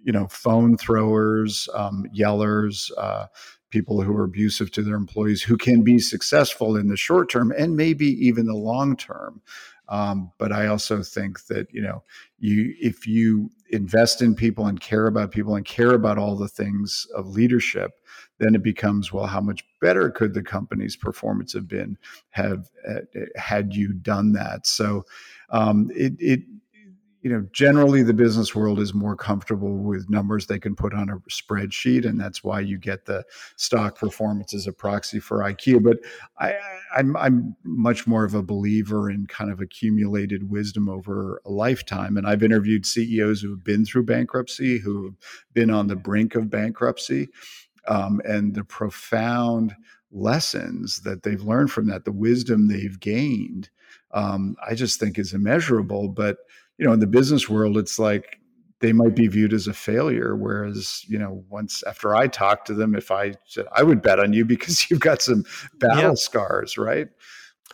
you 0.04 0.12
know, 0.12 0.28
phone 0.28 0.78
throwers, 0.78 1.68
um, 1.74 2.06
yellers, 2.16 2.92
uh, 2.98 3.28
people 3.70 4.02
who 4.02 4.16
are 4.16 4.24
abusive 4.24 4.72
to 4.72 4.82
their 4.82 4.96
employees 4.96 5.42
who 5.42 5.58
can 5.58 5.84
be 5.84 6.00
successful 6.00 6.76
in 6.78 6.88
the 6.88 6.98
short 6.98 7.30
term 7.30 7.54
and 7.58 7.76
maybe 7.76 8.08
even 8.26 8.46
the 8.46 8.56
long 8.56 8.96
term. 8.96 9.42
Um, 9.90 10.32
but 10.38 10.52
I 10.52 10.68
also 10.68 11.02
think 11.02 11.46
that 11.46 11.68
you 11.72 11.82
know, 11.82 12.04
you 12.40 12.74
if 12.80 13.08
you 13.08 13.50
invest 13.70 14.22
in 14.22 14.36
people 14.36 14.68
and 14.68 14.80
care 14.80 15.08
about 15.08 15.32
people 15.32 15.56
and 15.56 15.66
care 15.66 15.94
about 15.94 16.18
all 16.18 16.36
the 16.36 16.48
things 16.48 17.08
of 17.16 17.28
leadership, 17.28 17.92
then 18.40 18.54
it 18.54 18.64
becomes 18.64 19.14
well, 19.14 19.28
how 19.28 19.42
much 19.42 19.64
better 19.80 20.10
could 20.10 20.34
the 20.34 20.44
company's 20.44 20.96
performance 20.96 21.54
have 21.54 21.68
been 21.68 21.98
have 22.32 22.70
uh, 22.88 23.02
had 23.38 23.74
you 23.74 23.94
done 23.94 24.34
that? 24.34 24.68
So 24.68 25.06
um, 25.50 25.90
it, 25.96 26.14
it 26.20 26.42
you 27.22 27.32
know, 27.32 27.46
generally 27.52 28.04
the 28.04 28.14
business 28.14 28.54
world 28.54 28.80
is 28.80 28.94
more 28.94 29.16
comfortable 29.16 29.78
with 29.78 30.10
numbers 30.10 30.46
they 30.46 30.60
can 30.60 30.76
put 30.76 30.94
on 30.94 31.10
a 31.10 31.18
spreadsheet, 31.30 32.06
and 32.06 32.20
that's 32.20 32.44
why 32.44 32.60
you 32.60 32.78
get 32.78 33.06
the 33.06 33.24
stock 33.56 33.98
performance 33.98 34.54
as 34.54 34.68
a 34.68 34.74
proxy 34.74 35.20
for 35.20 35.40
IQ. 35.40 35.84
But 35.84 35.98
I, 36.40 36.56
I'm 36.96 37.18
I'm 37.18 37.56
much 37.64 38.06
more 38.06 38.24
of 38.24 38.36
a 38.36 38.44
believer 38.44 39.10
in 39.10 39.26
kind 39.26 39.52
of 39.52 39.62
accumulated 39.62 40.50
wisdom 40.50 40.88
over 40.88 41.42
a 41.46 41.50
lifetime, 41.50 42.18
and 42.18 42.28
I've 42.28 42.44
interviewed 42.44 42.86
CEOs 42.86 43.42
who 43.42 43.50
have 43.50 43.64
been 43.64 43.84
through 43.84 44.06
bankruptcy, 44.06 44.78
who 44.78 45.06
have 45.06 45.16
been 45.54 45.72
on 45.72 45.88
the 45.88 45.96
brink 45.96 46.36
of 46.36 46.50
bankruptcy, 46.52 47.30
um, 47.88 48.22
and 48.26 48.54
the 48.54 48.64
profound 48.64 49.76
lessons 50.12 51.02
that 51.02 51.24
they've 51.24 51.44
learned 51.44 51.72
from 51.72 51.88
that, 51.88 52.06
the 52.06 52.12
wisdom 52.12 52.68
they've 52.68 53.00
gained, 53.00 53.70
um, 54.12 54.56
I 54.68 54.76
just 54.76 55.00
think 55.00 55.18
is 55.18 55.34
immeasurable. 55.34 56.10
But 56.10 56.38
you 56.78 56.86
know, 56.86 56.94
in 56.94 57.00
the 57.00 57.08
business 57.08 57.50
world, 57.50 57.78
it's 57.78 58.00
like 58.00 58.40
they 58.80 58.94
might 58.94 59.16
be 59.16 59.28
viewed 59.28 59.54
as 59.54 59.68
a 59.68 59.74
failure. 59.74 60.36
Whereas, 60.36 61.04
you 61.08 61.18
know, 61.18 61.44
once 61.50 61.84
after 61.88 62.16
I 62.16 62.28
talked 62.28 62.68
to 62.68 62.74
them, 62.74 62.96
if 62.96 63.12
I 63.12 63.34
said, 63.46 63.66
I 63.72 63.84
would 63.84 64.02
bet 64.02 64.20
on 64.20 64.34
you 64.34 64.46
because 64.46 64.88
you've 64.90 65.00
got 65.00 65.22
some 65.22 65.46
battle 65.80 66.10
yeah. 66.10 66.14
scars, 66.14 66.78
right? 66.78 67.08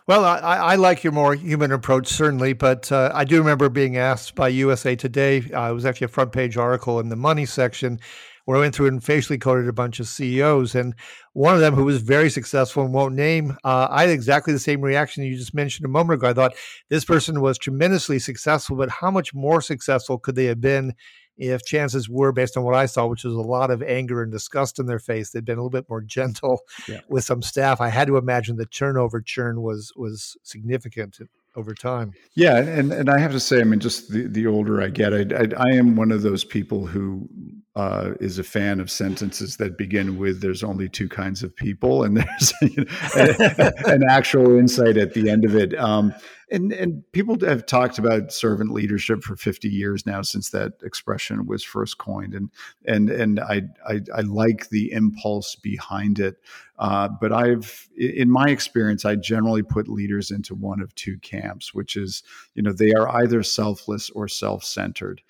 Well, 0.06 0.22
I, 0.22 0.38
I, 0.38 0.74
like 0.74 1.02
your 1.02 1.14
more 1.14 1.34
human 1.34 1.72
approach, 1.72 2.08
certainly, 2.08 2.52
but 2.52 2.92
uh, 2.92 3.10
I 3.14 3.24
do 3.24 3.38
remember 3.38 3.70
being 3.70 3.96
asked 3.96 4.34
by 4.34 4.48
USA 4.48 4.96
Today. 4.96 5.38
Uh, 5.50 5.70
it 5.70 5.72
was 5.72 5.86
actually 5.86 6.06
a 6.06 6.08
front 6.08 6.32
page 6.32 6.58
article 6.58 7.00
in 7.00 7.08
the 7.08 7.16
money 7.16 7.46
section 7.46 8.00
where 8.44 8.58
I 8.58 8.60
went 8.60 8.74
through 8.74 8.88
and 8.88 9.02
facially 9.02 9.38
coded 9.38 9.68
a 9.68 9.72
bunch 9.72 10.00
of 10.00 10.08
CEOs. 10.08 10.74
And 10.74 10.94
one 11.32 11.54
of 11.54 11.60
them, 11.60 11.74
who 11.74 11.84
was 11.84 12.02
very 12.02 12.30
successful 12.30 12.84
and 12.84 12.92
won't 12.92 13.14
name, 13.14 13.56
uh, 13.64 13.88
I 13.90 14.02
had 14.02 14.10
exactly 14.10 14.52
the 14.52 14.58
same 14.58 14.80
reaction 14.80 15.24
you 15.24 15.36
just 15.36 15.54
mentioned 15.54 15.86
a 15.86 15.90
moment 15.90 16.20
ago. 16.20 16.28
I 16.28 16.34
thought 16.34 16.54
this 16.90 17.04
person 17.04 17.40
was 17.40 17.58
tremendously 17.58 18.18
successful, 18.18 18.76
but 18.76 18.90
how 18.90 19.10
much 19.10 19.34
more 19.34 19.60
successful 19.60 20.18
could 20.18 20.34
they 20.34 20.46
have 20.46 20.60
been? 20.60 20.94
If 21.36 21.64
chances 21.64 22.08
were, 22.08 22.30
based 22.30 22.56
on 22.56 22.62
what 22.62 22.76
I 22.76 22.86
saw, 22.86 23.06
which 23.06 23.24
was 23.24 23.34
a 23.34 23.40
lot 23.40 23.72
of 23.72 23.82
anger 23.82 24.22
and 24.22 24.30
disgust 24.30 24.78
in 24.78 24.86
their 24.86 25.00
face, 25.00 25.30
they'd 25.30 25.44
been 25.44 25.58
a 25.58 25.62
little 25.62 25.68
bit 25.68 25.88
more 25.88 26.00
gentle 26.06 26.60
yeah. 26.86 27.00
with 27.08 27.24
some 27.24 27.42
staff. 27.42 27.80
I 27.80 27.88
had 27.88 28.06
to 28.06 28.16
imagine 28.16 28.56
the 28.56 28.66
turnover 28.66 29.20
churn 29.20 29.60
was 29.60 29.92
was 29.96 30.36
significant 30.44 31.18
over 31.56 31.74
time. 31.74 32.12
Yeah, 32.36 32.58
and 32.58 32.92
and 32.92 33.10
I 33.10 33.18
have 33.18 33.32
to 33.32 33.40
say, 33.40 33.60
I 33.60 33.64
mean, 33.64 33.80
just 33.80 34.12
the 34.12 34.28
the 34.28 34.46
older 34.46 34.80
I 34.80 34.90
get, 34.90 35.12
I 35.12 35.22
I, 35.36 35.70
I 35.70 35.74
am 35.74 35.96
one 35.96 36.12
of 36.12 36.22
those 36.22 36.44
people 36.44 36.86
who 36.86 37.28
uh, 37.76 38.12
is 38.20 38.38
a 38.38 38.44
fan 38.44 38.78
of 38.78 38.90
sentences 38.90 39.56
that 39.56 39.76
begin 39.76 40.16
with 40.18 40.40
"There's 40.40 40.62
only 40.62 40.88
two 40.88 41.08
kinds 41.08 41.42
of 41.42 41.54
people," 41.56 42.04
and 42.04 42.16
there's 42.18 42.52
you 42.62 42.84
know, 42.84 43.72
an 43.86 44.02
actual 44.08 44.56
insight 44.56 44.96
at 44.96 45.14
the 45.14 45.28
end 45.28 45.44
of 45.44 45.56
it. 45.56 45.76
Um, 45.78 46.14
and 46.50 46.72
and 46.72 47.02
people 47.12 47.36
have 47.40 47.66
talked 47.66 47.98
about 47.98 48.32
servant 48.32 48.70
leadership 48.70 49.22
for 49.22 49.34
50 49.34 49.68
years 49.68 50.06
now 50.06 50.22
since 50.22 50.50
that 50.50 50.74
expression 50.84 51.46
was 51.46 51.64
first 51.64 51.98
coined, 51.98 52.34
and 52.34 52.50
and 52.86 53.10
and 53.10 53.40
I 53.40 53.62
I, 53.86 54.00
I 54.14 54.20
like 54.20 54.68
the 54.68 54.92
impulse 54.92 55.56
behind 55.56 56.20
it. 56.20 56.36
Uh, 56.78 57.08
but 57.20 57.32
I've, 57.32 57.88
in 57.96 58.30
my 58.30 58.46
experience, 58.46 59.04
I 59.04 59.14
generally 59.14 59.62
put 59.62 59.88
leaders 59.88 60.32
into 60.32 60.56
one 60.56 60.80
of 60.80 60.92
two 60.96 61.18
camps, 61.18 61.72
which 61.72 61.96
is, 61.96 62.24
you 62.56 62.64
know, 62.64 62.72
they 62.72 62.92
are 62.92 63.08
either 63.08 63.44
selfless 63.44 64.10
or 64.10 64.26
self-centered 64.26 65.22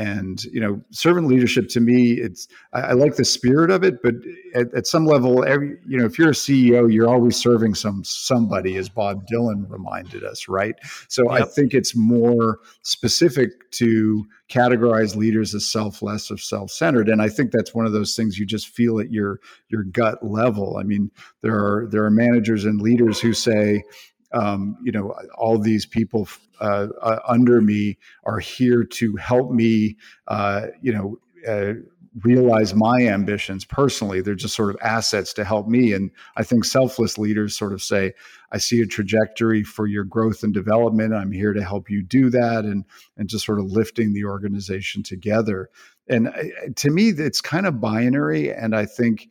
and 0.00 0.44
you 0.44 0.60
know 0.60 0.80
servant 0.90 1.26
leadership 1.26 1.68
to 1.68 1.78
me 1.78 2.12
it's 2.12 2.48
I, 2.72 2.80
I, 2.80 2.92
like 2.92 3.16
the 3.16 3.24
spirit 3.24 3.70
of 3.70 3.84
it 3.84 4.02
but 4.02 4.14
at, 4.54 4.72
at 4.72 4.86
some 4.86 5.04
level 5.04 5.44
every 5.44 5.76
you 5.86 5.98
know 5.98 6.06
if 6.06 6.18
you're 6.18 6.30
a 6.30 6.32
ceo 6.32 6.90
you're 6.90 7.08
always 7.08 7.36
serving 7.36 7.74
some 7.74 8.02
somebody 8.02 8.76
as 8.76 8.88
bob 8.88 9.26
dylan 9.26 9.68
reminded 9.68 10.24
us 10.24 10.48
right? 10.48 10.74
So 11.08 11.30
yep. 11.30 11.42
i 11.42 11.44
think 11.44 11.74
it's 11.74 11.94
more 11.94 12.60
specific 12.82 13.70
to 13.72 14.24
categorize 14.50 15.14
leaders 15.14 15.54
as 15.54 15.70
selfless 15.70 16.30
or 16.30 16.36
self-centered. 16.36 17.08
And 17.08 17.22
i 17.22 17.28
think 17.28 17.52
that's 17.52 17.74
one 17.74 17.86
of 17.86 17.92
those 17.92 18.16
things 18.16 18.38
you 18.38 18.46
just 18.46 18.68
feel 18.68 18.98
at 19.00 19.12
your 19.12 19.40
your 19.68 19.84
gut 19.84 20.26
level. 20.26 20.78
I 20.78 20.82
mean 20.82 21.10
there 21.42 21.54
are 21.54 21.86
there 21.90 22.04
are 22.04 22.10
managers 22.10 22.64
and 22.64 22.80
leaders 22.80 23.20
who 23.20 23.32
say 23.32 23.84
um, 24.32 24.76
you 24.82 24.92
know, 24.92 25.14
all 25.36 25.58
these 25.58 25.86
people 25.86 26.28
uh, 26.60 26.88
uh, 27.02 27.18
under 27.26 27.60
me 27.60 27.98
are 28.24 28.38
here 28.38 28.84
to 28.84 29.16
help 29.16 29.50
me, 29.50 29.96
uh, 30.28 30.66
you 30.80 30.92
know, 30.92 31.18
uh, 31.48 31.74
realize 32.22 32.74
my 32.74 33.06
ambitions 33.06 33.64
personally. 33.64 34.20
They're 34.20 34.34
just 34.34 34.56
sort 34.56 34.70
of 34.70 34.76
assets 34.82 35.32
to 35.34 35.44
help 35.44 35.68
me. 35.68 35.92
And 35.92 36.10
I 36.36 36.42
think 36.42 36.64
selfless 36.64 37.18
leaders 37.18 37.56
sort 37.56 37.72
of 37.72 37.82
say, 37.82 38.14
I 38.50 38.58
see 38.58 38.80
a 38.80 38.86
trajectory 38.86 39.62
for 39.62 39.86
your 39.86 40.04
growth 40.04 40.42
and 40.42 40.52
development. 40.52 41.14
I'm 41.14 41.30
here 41.30 41.52
to 41.52 41.62
help 41.62 41.88
you 41.88 42.02
do 42.02 42.28
that 42.30 42.64
and, 42.64 42.84
and 43.16 43.28
just 43.28 43.46
sort 43.46 43.60
of 43.60 43.66
lifting 43.66 44.12
the 44.12 44.24
organization 44.24 45.04
together. 45.04 45.70
And 46.08 46.28
uh, 46.28 46.42
to 46.76 46.90
me, 46.90 47.10
it's 47.10 47.40
kind 47.40 47.66
of 47.66 47.80
binary. 47.80 48.52
And 48.52 48.74
I 48.74 48.86
think, 48.86 49.28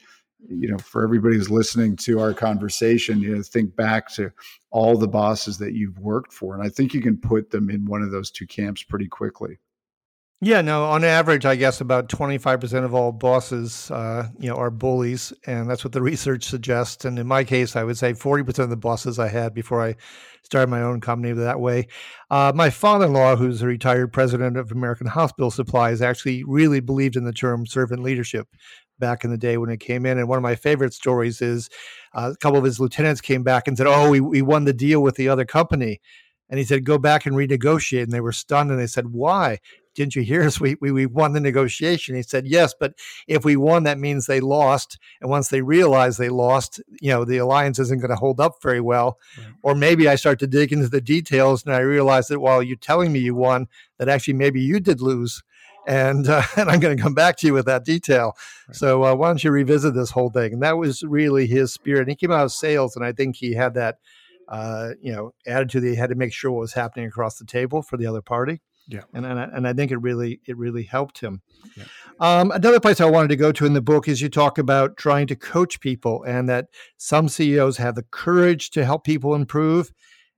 you 0.48 0.70
know, 0.70 0.78
for 0.78 1.04
everybody 1.04 1.36
who's 1.36 1.50
listening 1.50 1.96
to 1.98 2.20
our 2.20 2.34
conversation, 2.34 3.20
you 3.20 3.36
know, 3.36 3.42
think 3.42 3.76
back 3.76 4.12
to 4.14 4.32
all 4.72 4.98
the 4.98 5.08
bosses 5.08 5.58
that 5.58 5.74
you've 5.74 6.00
worked 6.00 6.34
for. 6.34 6.54
And 6.54 6.64
I 6.64 6.70
think 6.70 6.94
you 6.94 7.02
can 7.02 7.18
put 7.18 7.52
them 7.52 7.70
in 7.70 7.86
one 7.86 8.02
of 8.02 8.12
those 8.12 8.32
two 8.32 8.48
camps 8.48 8.84
pretty 8.84 9.08
quickly. 9.08 9.60
Yeah, 10.42 10.62
no, 10.62 10.86
on 10.86 11.04
average, 11.04 11.46
I 11.46 11.58
guess 11.58 11.82
about 11.82 12.08
25% 12.08 12.86
of 12.86 12.94
all 12.94 13.12
bosses, 13.12 13.92
uh, 13.92 14.30
you 14.40 14.50
know, 14.50 14.56
are 14.56 14.72
bullies. 14.72 15.34
And 15.46 15.70
that's 15.70 15.84
what 15.84 15.92
the 15.92 16.02
research 16.02 16.46
suggests. 16.46 17.04
And 17.04 17.20
in 17.20 17.28
my 17.28 17.44
case, 17.44 17.76
I 17.76 17.84
would 17.84 17.98
say 17.98 18.14
40% 18.14 18.60
of 18.60 18.70
the 18.70 18.78
bosses 18.78 19.20
I 19.20 19.28
had 19.28 19.54
before 19.54 19.84
I 19.86 19.98
started 20.44 20.70
my 20.70 20.82
own 20.82 21.02
company 21.02 21.34
that 21.34 21.60
way. 21.60 21.88
Uh, 22.32 22.54
my 22.56 22.70
father-in-law, 22.70 23.36
who's 23.36 23.62
a 23.62 23.68
retired 23.68 24.14
president 24.14 24.56
of 24.56 24.72
American 24.72 25.08
Hospital 25.08 25.52
Supplies, 25.52 26.02
actually 26.02 26.46
really 26.46 26.80
believed 26.80 27.18
in 27.18 27.26
the 27.26 27.34
term 27.34 27.66
servant 27.66 28.02
leadership 28.02 28.48
back 29.00 29.24
in 29.24 29.32
the 29.32 29.38
day 29.38 29.58
when 29.58 29.70
it 29.70 29.80
came 29.80 30.06
in. 30.06 30.18
And 30.18 30.28
one 30.28 30.38
of 30.38 30.44
my 30.44 30.56
favorite 30.56 30.94
stories 30.94 31.42
is 31.42 31.70
uh, 32.14 32.32
a 32.34 32.38
couple 32.38 32.58
of 32.58 32.66
his 32.66 32.80
lieutenants 32.80 33.22
came 33.22 33.44
back 33.44 33.68
and 33.68 33.78
said, 33.78 33.88
"Oh, 33.88 34.10
we, 34.10 34.20
we 34.20 34.42
won 34.42 34.66
the 34.66 34.74
deal 34.74 35.02
with 35.02 35.16
the 35.16 35.30
other 35.30 35.46
company." 35.46 36.02
And 36.50 36.58
he 36.58 36.66
said, 36.66 36.86
"Go 36.86 36.98
back 36.98 37.26
and 37.26 37.36
renegotiate." 37.36 38.04
And 38.04 38.12
they 38.12 38.22
were 38.22 38.32
stunned, 38.32 38.72
and 38.72 38.80
they 38.80 38.88
said, 38.88 39.10
"Why? 39.14 39.60
Didn't 39.96 40.16
you 40.16 40.22
hear 40.22 40.44
us? 40.44 40.60
We, 40.60 40.78
we 40.82 40.92
we 40.92 41.06
won 41.06 41.34
the 41.34 41.40
negotiation." 41.40 42.16
He 42.16 42.24
said, 42.24 42.48
"Yes, 42.48 42.74
but 42.80 42.94
if 43.28 43.46
we 43.46 43.56
won, 43.56 43.84
that 43.84 44.00
means 44.00 44.26
they 44.26 44.40
lost. 44.40 44.98
And 45.22 45.30
once 45.30 45.50
they 45.50 45.62
realize 45.62 46.18
they 46.18 46.30
lost, 46.30 46.82
you 47.02 47.12
know, 47.12 47.26
the 47.26 47.38
alliance 47.38 47.80
isn't 47.80 48.00
going 48.00 48.10
to 48.10 48.16
hold 48.16 48.40
up 48.40 48.62
very 48.64 48.82
well. 48.82 49.20
Right. 49.38 49.48
Or 49.62 49.76
maybe 49.76 50.08
I 50.08 50.16
start 50.16 50.40
to 50.40 50.48
dig 50.48 50.72
into 50.74 50.90
the 50.90 51.02
details, 51.02 51.66
and 51.66 51.76
I 51.76 51.80
realize 51.80 52.28
that 52.30 52.40
while 52.40 52.64
you're 52.64 52.78
telling 52.78 53.12
me 53.12 53.20
you 53.20 53.36
won, 53.36 53.68
that 53.98 54.10
actually 54.10 54.36
maybe 54.36 54.62
you 54.62 54.80
did 54.80 55.02
lose." 55.02 55.44
And 55.90 56.30
uh, 56.30 56.44
and 56.56 56.70
I'm 56.70 56.80
going 56.80 56.96
to 56.96 57.02
come 57.02 57.14
back 57.16 57.38
to 57.38 57.48
you 57.48 57.54
with 57.54 57.66
that 57.66 57.84
detail. 57.84 58.38
Right. 58.68 58.76
So 58.76 59.04
uh, 59.04 59.16
why 59.16 59.28
don't 59.28 59.44
you 59.44 59.52
revisit 59.52 59.96
this 59.96 60.12
whole 60.12 60.30
thing? 60.30 60.54
And 60.54 60.64
that 60.64 60.78
was 60.78 61.04
really 61.04 61.48
his 61.48 61.74
spirit. 61.74 62.02
And 62.02 62.10
he 62.10 62.16
came 62.16 62.32
out 62.32 62.46
of 62.46 62.52
sales, 62.52 62.96
and 62.96 63.04
I 63.04 63.12
think 63.12 63.36
he 63.36 63.54
had 63.54 63.74
that 63.74 63.98
uh, 64.48 64.92
you 65.02 65.12
know 65.12 65.34
attitude 65.46 65.84
that 65.84 65.90
he 65.90 65.96
had 65.96 66.12
to 66.12 66.16
make 66.16 66.32
sure 66.32 66.52
what 66.52 66.62
was 66.62 66.74
happening 66.74 67.08
across 67.08 67.38
the 67.38 67.46
table 67.46 67.82
for 67.82 67.98
the 67.98 68.06
other 68.06 68.22
party. 68.22 68.62
Yeah, 68.88 69.02
and 69.14 69.26
and 69.26 69.40
I, 69.40 69.44
and 69.44 69.68
I 69.68 69.74
think 69.74 69.92
it 69.92 69.98
really 69.98 70.40
it 70.48 70.58
really 70.58 70.84
helped 70.84 71.20
him. 71.20 71.42
Yeah. 71.76 71.86
Um, 72.20 72.52
another 72.52 72.80
place 72.80 73.00
I 73.00 73.06
wanted 73.06 73.30
to 73.30 73.36
go 73.36 73.52
to 73.52 73.66
in 73.66 73.74
the 73.74 73.82
book 73.82 74.08
is 74.08 74.22
you 74.22 74.30
talk 74.30 74.58
about 74.58 74.98
trying 74.98 75.28
to 75.28 75.36
coach 75.36 75.80
people, 75.80 76.24
and 76.24 76.50
that 76.50 76.68
some 76.98 77.30
CEOs 77.30 77.78
have 77.78 77.96
the 77.96 78.04
courage 78.04 78.72
to 78.72 78.86
help 78.86 79.04
people 79.04 79.36
improve, 79.36 79.92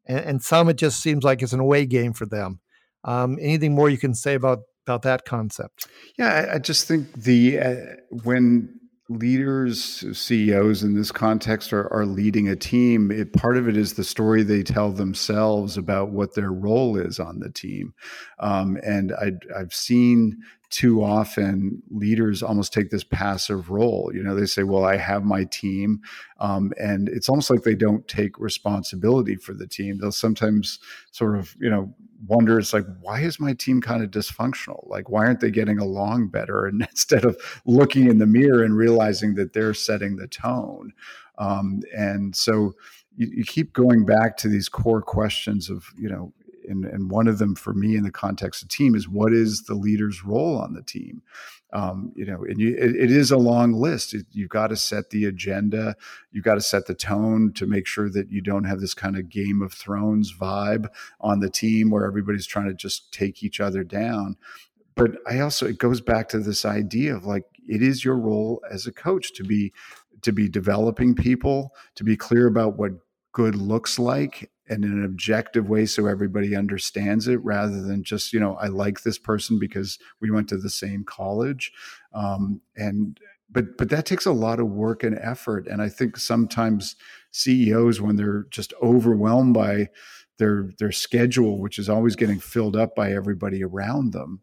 and, 0.06 0.20
and 0.20 0.44
some 0.44 0.70
it 0.70 0.78
just 0.78 1.02
seems 1.02 1.24
like 1.24 1.42
it's 1.42 1.54
an 1.54 1.60
away 1.60 1.86
game 1.86 2.14
for 2.14 2.26
them. 2.26 2.60
Um, 3.04 3.38
anything 3.42 3.74
more 3.74 3.90
you 3.90 3.98
can 3.98 4.14
say 4.14 4.36
about 4.36 4.60
about 4.86 5.04
that 5.04 5.26
concept? 5.26 5.88
Yeah, 6.17 6.28
I, 6.28 6.56
I 6.56 6.60
just 6.60 6.88
think 6.88 7.13
the 7.13 7.60
uh, 7.60 7.76
when 8.24 8.80
leaders, 9.12 10.06
CEOs 10.17 10.84
in 10.84 10.96
this 10.96 11.12
context 11.12 11.74
are, 11.74 11.91
are 11.94 12.06
leading 12.06 12.48
a 12.48 12.56
team, 12.56 13.12
it, 13.12 13.34
part 13.34 13.58
of 13.58 13.67
it 13.67 13.76
is 13.76 13.94
the 13.94 14.04
story 14.04 14.41
they 14.41 14.63
tell 14.63 14.91
themselves 14.91 15.78
about 15.78 16.12
what 16.12 16.34
their 16.34 16.52
role 16.52 16.98
is 16.98 17.20
on 17.20 17.39
the 17.39 17.50
team. 17.50 17.94
Um, 18.39 18.78
and 18.84 19.12
I, 19.13 19.34
I've 19.58 19.74
seen 19.74 20.38
too 20.70 21.04
often 21.04 21.84
leaders 21.89 22.41
almost 22.41 22.72
take 22.72 22.89
this 22.89 23.04
passive 23.04 23.70
role. 23.70 24.10
You 24.13 24.24
know, 24.24 24.34
they 24.34 24.46
say, 24.46 24.63
"Well, 24.63 24.86
I 24.86 24.96
have 24.96 25.26
my 25.26 25.44
team," 25.44 26.00
um, 26.39 26.72
and 26.80 27.10
it's 27.10 27.28
almost 27.28 27.50
like 27.50 27.63
they 27.63 27.76
don't 27.76 28.08
take 28.08 28.39
responsibility 28.39 29.36
for 29.36 29.54
the 29.54 29.67
team. 29.67 29.98
They'll 29.98 30.13
sometimes 30.13 30.80
sort 31.12 31.38
of, 31.38 31.56
you 31.60 31.70
know, 31.70 31.94
wonder, 32.28 32.60
"It's 32.60 32.74
like, 32.74 32.86
why 33.00 33.22
is 33.22 33.40
my 33.40 33.54
team 33.54 33.82
kind 33.82 34.04
of 34.04 34.12
dysfunctional? 34.12 34.88
Like, 34.88 35.10
why 35.10 35.26
aren't 35.26 35.40
they 35.40 35.52
getting 35.52 35.80
along 35.80 36.28
better?" 36.28 36.66
And 36.66 36.82
instead 36.90 37.26
of 37.26 37.38
looking 37.66 38.10
in 38.10 38.20
the 38.20 38.28
mirror 38.28 38.64
and 38.64 38.76
realizing 38.76 39.36
that 39.36 39.54
they're 39.54 39.74
setting 39.74 40.16
the 40.16 40.28
tone, 40.28 40.94
um, 41.38 41.82
and 41.96 42.36
so 42.36 42.74
you, 43.16 43.28
you 43.34 43.44
keep 43.44 43.74
going 43.74 44.06
back 44.06 44.38
to 44.38 44.48
these 44.48 44.70
core 44.70 45.02
questions 45.02 45.70
of, 45.70 45.86
you 45.98 46.10
know, 46.10 46.34
and, 46.68 46.86
and 46.86 47.12
one 47.12 47.28
of 47.28 47.40
them 47.40 47.56
for 47.56 47.74
me 47.74 47.96
in 47.96 48.04
the 48.04 48.12
context 48.12 48.62
of 48.62 48.70
team 48.70 48.96
is 48.96 49.10
what 49.10 49.34
is 49.34 49.64
the 49.64 49.74
leader's 49.74 50.24
role 50.24 50.58
on 50.58 50.74
the 50.74 50.84
team 50.84 51.22
um, 51.74 52.12
you 52.16 52.26
know 52.26 52.44
and 52.44 52.60
you, 52.60 52.76
it, 52.76 52.96
it 52.96 53.12
is 53.12 53.32
a 53.32 53.38
long 53.38 53.74
list. 53.74 54.14
It, 54.14 54.26
you've 54.32 54.50
got 54.50 54.68
to 54.68 54.76
set 54.76 55.10
the 55.10 55.26
agenda. 55.26 55.96
You've 56.32 56.44
got 56.44 56.56
to 56.56 56.62
set 56.62 56.88
the 56.88 56.94
tone 56.94 57.54
to 57.54 57.66
make 57.66 57.88
sure 57.88 58.10
that 58.10 58.30
you 58.32 58.42
don't 58.42 58.66
have 58.66 58.80
this 58.80 58.94
kind 58.94 59.18
of 59.18 59.30
game 59.30 59.62
of 59.62 59.74
thrones 59.74 60.34
vibe 60.34 60.88
on 61.20 61.40
the 61.40 61.50
team 61.50 61.90
where 61.90 62.06
everybody's 62.06 62.48
trying 62.48 62.68
to 62.68 62.74
just 62.74 63.14
take 63.14 63.44
each 63.44 63.60
other 63.60 63.84
down. 63.84 64.38
But 64.96 65.12
i 65.28 65.40
also 65.40 65.68
it 65.68 65.78
goes 65.78 66.02
back 66.02 66.30
to 66.30 66.40
this 66.40 66.66
idea 66.66 67.16
of 67.16 67.26
like 67.26 67.46
it 67.68 67.82
is 67.82 68.04
your 68.04 68.18
role 68.18 68.62
as 68.70 68.86
a 68.88 68.92
coach 68.92 69.34
to 69.34 69.44
be 69.44 69.74
to 70.22 70.32
be 70.32 70.50
developing 70.50 71.16
people 71.16 71.74
to 71.96 72.04
be 72.04 72.18
clear 72.18 72.48
about 72.48 72.78
what 72.78 72.92
good 73.32 73.56
looks 73.56 73.98
like 73.98 74.52
in 74.72 74.84
an 74.84 75.04
objective 75.04 75.70
way 75.70 75.86
so 75.86 76.08
everybody 76.08 76.56
understands 76.56 77.28
it 77.28 77.44
rather 77.44 77.82
than 77.82 78.04
just 78.04 78.32
you 78.34 78.40
know 78.40 78.56
i 78.56 78.68
like 78.68 79.04
this 79.04 79.20
person 79.20 79.60
because 79.60 80.00
we 80.22 80.32
went 80.32 80.48
to 80.50 80.58
the 80.58 80.70
same 80.70 81.04
college. 81.04 81.72
Um, 82.14 82.62
and 82.76 83.20
but 83.50 83.78
but 83.78 83.90
that 83.90 84.06
takes 84.06 84.26
a 84.26 84.32
lot 84.32 84.60
of 84.60 84.68
work 84.68 85.04
and 85.04 85.18
effort. 85.20 85.68
And 85.68 85.82
i 85.82 85.90
think 85.90 86.18
sometimes 86.18 86.96
ceos 87.32 88.02
when 88.02 88.16
they're 88.16 88.46
just 88.50 88.74
overwhelmed 88.82 89.54
by 89.54 89.90
their 90.38 90.72
their 90.80 90.92
schedule 90.92 91.60
which 91.60 91.78
is 91.78 91.88
always 91.88 92.16
getting 92.16 92.40
filled 92.40 92.76
up 92.76 92.96
by 92.96 93.12
everybody 93.12 93.64
around 93.64 94.12
them 94.12 94.42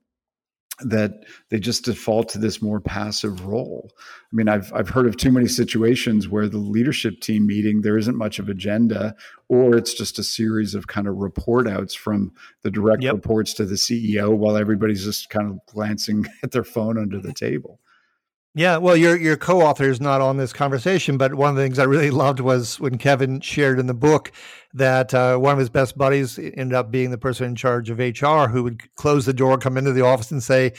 that 0.81 1.25
they 1.49 1.59
just 1.59 1.85
default 1.85 2.29
to 2.31 2.39
this 2.39 2.63
more 2.63 2.81
passive 2.81 3.45
role. 3.45 3.91
I 3.97 4.37
mean, 4.37 4.49
I've 4.49 4.73
I've 4.73 4.91
heard 4.91 5.07
of 5.07 5.17
too 5.17 5.33
many 5.33 5.49
situations 5.49 6.29
where 6.29 6.49
the 6.49 6.59
leadership 6.59 7.21
team 7.21 7.47
meeting 7.47 7.83
there 7.83 7.99
isn't 7.99 8.17
much 8.17 8.39
of 8.39 8.49
agenda, 8.49 9.17
or 9.49 9.77
it's 9.77 9.95
just 9.95 10.19
a 10.19 10.25
series 10.25 10.75
of 10.75 10.87
kind 10.87 11.09
of 11.09 11.17
report 11.17 11.67
outs 11.67 11.95
from 11.95 12.33
the 12.63 12.71
direct 12.71 13.03
yep. 13.03 13.15
reports 13.15 13.55
to 13.55 13.65
the 13.65 13.75
CEO 13.75 14.37
while 14.37 14.57
everybody's 14.57 15.05
just 15.05 15.31
kind 15.31 15.51
of 15.51 15.59
glancing 15.67 16.27
at 16.43 16.53
their 16.53 16.65
phone 16.65 16.99
under 16.99 17.19
the 17.19 17.29
mm-hmm. 17.29 17.47
table. 17.47 17.81
Yeah, 18.55 18.79
well, 18.79 18.97
your 18.97 19.17
your 19.17 19.37
co-author 19.37 19.85
is 19.85 20.01
not 20.01 20.21
on 20.21 20.37
this 20.37 20.53
conversation, 20.53 21.17
but 21.19 21.35
one 21.35 21.51
of 21.51 21.57
the 21.57 21.63
things 21.63 21.79
I 21.79 21.85
really 21.85 22.11
loved 22.11 22.41
was 22.41 22.81
when 22.81 22.99
Kevin 22.99 23.41
shared 23.41 23.79
in 23.79 23.87
the 23.87 23.95
book 23.95 24.33
that 24.75 25.13
uh, 25.15 25.37
one 25.37 25.53
of 25.53 25.59
his 25.59 25.69
best 25.69 25.97
buddies 25.97 26.39
ended 26.39 26.73
up 26.73 26.91
being 26.91 27.11
the 27.11 27.19
person 27.19 27.47
in 27.47 27.55
charge 27.55 27.91
of 27.91 27.99
HR 27.99 28.49
who 28.51 28.63
would 28.65 28.95
close 28.97 29.27
the 29.27 29.33
door, 29.33 29.59
come 29.59 29.77
into 29.77 29.93
the 29.93 30.05
office, 30.05 30.31
and 30.31 30.43
say, 30.43 30.73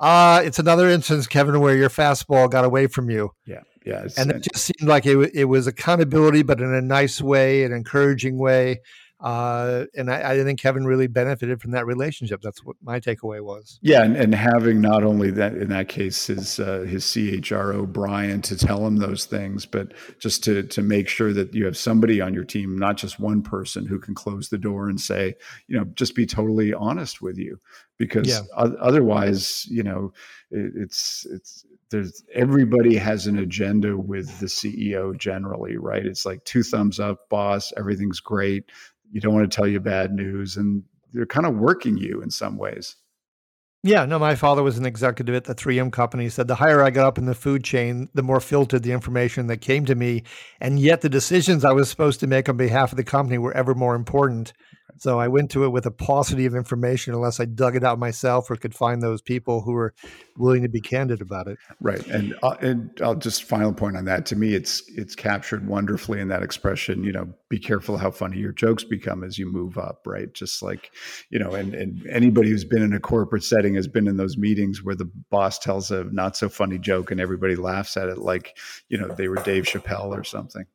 uh, 0.00 0.40
"It's 0.44 0.58
another 0.58 0.88
instance, 0.88 1.26
Kevin, 1.26 1.60
where 1.60 1.76
your 1.76 1.90
fastball 1.90 2.50
got 2.50 2.64
away 2.64 2.86
from 2.86 3.10
you." 3.10 3.30
Yeah, 3.46 3.60
yeah, 3.84 4.06
and 4.16 4.30
it 4.30 4.42
just 4.52 4.64
seemed 4.64 4.88
like 4.88 5.06
it 5.06 5.30
it 5.34 5.44
was 5.44 5.66
accountability, 5.66 6.42
but 6.42 6.60
in 6.60 6.72
a 6.72 6.82
nice 6.82 7.20
way, 7.20 7.64
an 7.64 7.72
encouraging 7.72 8.38
way. 8.38 8.80
Uh, 9.20 9.84
and 9.94 10.10
I, 10.10 10.32
I, 10.32 10.44
think 10.44 10.58
Kevin 10.58 10.86
really 10.86 11.06
benefited 11.06 11.60
from 11.60 11.72
that 11.72 11.84
relationship. 11.84 12.40
That's 12.40 12.64
what 12.64 12.76
my 12.82 13.00
takeaway 13.00 13.42
was. 13.42 13.78
Yeah, 13.82 14.02
and, 14.02 14.16
and 14.16 14.34
having 14.34 14.80
not 14.80 15.04
only 15.04 15.30
that 15.32 15.52
in 15.54 15.68
that 15.68 15.90
case 15.90 16.28
his 16.28 16.58
uh, 16.58 16.86
his 16.88 17.04
CHRO 17.04 17.86
Brian 17.86 18.40
to 18.40 18.56
tell 18.56 18.86
him 18.86 18.96
those 18.96 19.26
things, 19.26 19.66
but 19.66 19.92
just 20.18 20.42
to 20.44 20.62
to 20.62 20.80
make 20.80 21.06
sure 21.06 21.34
that 21.34 21.52
you 21.52 21.66
have 21.66 21.76
somebody 21.76 22.22
on 22.22 22.32
your 22.32 22.44
team, 22.44 22.78
not 22.78 22.96
just 22.96 23.20
one 23.20 23.42
person 23.42 23.84
who 23.84 23.98
can 23.98 24.14
close 24.14 24.48
the 24.48 24.56
door 24.56 24.88
and 24.88 24.98
say, 24.98 25.34
you 25.68 25.76
know, 25.76 25.84
just 25.94 26.14
be 26.14 26.24
totally 26.24 26.72
honest 26.72 27.20
with 27.20 27.36
you, 27.36 27.60
because 27.98 28.26
yeah. 28.26 28.40
otherwise, 28.56 29.66
you 29.68 29.82
know, 29.82 30.14
it, 30.50 30.72
it's 30.74 31.26
it's 31.30 31.66
there's 31.90 32.22
everybody 32.34 32.96
has 32.96 33.26
an 33.26 33.38
agenda 33.38 33.96
with 33.96 34.38
the 34.38 34.46
CEO 34.46 35.16
generally, 35.18 35.76
right? 35.76 36.06
It's 36.06 36.24
like 36.24 36.44
two 36.44 36.62
thumbs 36.62 37.00
up, 37.00 37.28
boss, 37.28 37.72
everything's 37.76 38.20
great. 38.20 38.70
You 39.10 39.20
don't 39.20 39.34
want 39.34 39.50
to 39.50 39.54
tell 39.54 39.66
you 39.66 39.80
bad 39.80 40.12
news, 40.12 40.56
and 40.56 40.84
they're 41.12 41.26
kind 41.26 41.46
of 41.46 41.56
working 41.56 41.96
you 41.96 42.22
in 42.22 42.30
some 42.30 42.56
ways. 42.56 42.96
Yeah, 43.82 44.04
no, 44.04 44.18
my 44.18 44.34
father 44.34 44.62
was 44.62 44.76
an 44.76 44.84
executive 44.84 45.34
at 45.34 45.44
the 45.44 45.54
3M 45.54 45.90
company. 45.90 46.24
He 46.24 46.28
said 46.28 46.48
the 46.48 46.56
higher 46.56 46.82
I 46.82 46.90
got 46.90 47.06
up 47.06 47.16
in 47.16 47.24
the 47.24 47.34
food 47.34 47.64
chain, 47.64 48.10
the 48.12 48.22
more 48.22 48.40
filtered 48.40 48.82
the 48.82 48.92
information 48.92 49.46
that 49.46 49.62
came 49.62 49.86
to 49.86 49.94
me. 49.94 50.24
And 50.60 50.78
yet 50.78 51.00
the 51.00 51.08
decisions 51.08 51.64
I 51.64 51.72
was 51.72 51.88
supposed 51.88 52.20
to 52.20 52.26
make 52.26 52.48
on 52.50 52.58
behalf 52.58 52.92
of 52.92 52.96
the 52.96 53.04
company 53.04 53.38
were 53.38 53.56
ever 53.56 53.74
more 53.74 53.94
important. 53.94 54.52
So 55.00 55.18
I 55.18 55.28
went 55.28 55.50
to 55.52 55.64
it 55.64 55.70
with 55.70 55.86
a 55.86 55.90
paucity 55.90 56.44
of 56.44 56.54
information 56.54 57.14
unless 57.14 57.40
I 57.40 57.46
dug 57.46 57.74
it 57.74 57.82
out 57.82 57.98
myself 57.98 58.50
or 58.50 58.56
could 58.56 58.74
find 58.74 59.02
those 59.02 59.22
people 59.22 59.62
who 59.62 59.72
were 59.72 59.94
willing 60.36 60.62
to 60.62 60.68
be 60.68 60.82
candid 60.82 61.22
about 61.22 61.46
it. 61.46 61.56
Right. 61.80 62.06
And 62.08 62.34
uh, 62.42 62.56
and 62.60 62.90
I'll 63.02 63.14
just 63.14 63.44
final 63.44 63.72
point 63.72 63.96
on 63.96 64.04
that. 64.04 64.26
To 64.26 64.36
me, 64.36 64.52
it's 64.52 64.82
it's 64.88 65.14
captured 65.14 65.66
wonderfully 65.66 66.20
in 66.20 66.28
that 66.28 66.42
expression. 66.42 67.02
You 67.02 67.12
know, 67.12 67.32
be 67.48 67.58
careful 67.58 67.96
how 67.96 68.10
funny 68.10 68.36
your 68.36 68.52
jokes 68.52 68.84
become 68.84 69.24
as 69.24 69.38
you 69.38 69.50
move 69.50 69.78
up. 69.78 70.02
Right. 70.06 70.30
Just 70.34 70.60
like, 70.60 70.90
you 71.30 71.38
know, 71.38 71.54
and 71.54 71.74
and 71.74 72.06
anybody 72.06 72.50
who's 72.50 72.66
been 72.66 72.82
in 72.82 72.92
a 72.92 73.00
corporate 73.00 73.42
setting 73.42 73.76
has 73.76 73.88
been 73.88 74.06
in 74.06 74.18
those 74.18 74.36
meetings 74.36 74.84
where 74.84 74.94
the 74.94 75.10
boss 75.30 75.58
tells 75.58 75.90
a 75.90 76.04
not 76.12 76.36
so 76.36 76.50
funny 76.50 76.76
joke 76.76 77.10
and 77.10 77.22
everybody 77.22 77.56
laughs 77.56 77.96
at 77.96 78.10
it 78.10 78.18
like, 78.18 78.58
you 78.90 78.98
know, 78.98 79.08
they 79.08 79.28
were 79.28 79.36
Dave 79.36 79.64
Chappelle 79.64 80.14
or 80.14 80.24
something. 80.24 80.66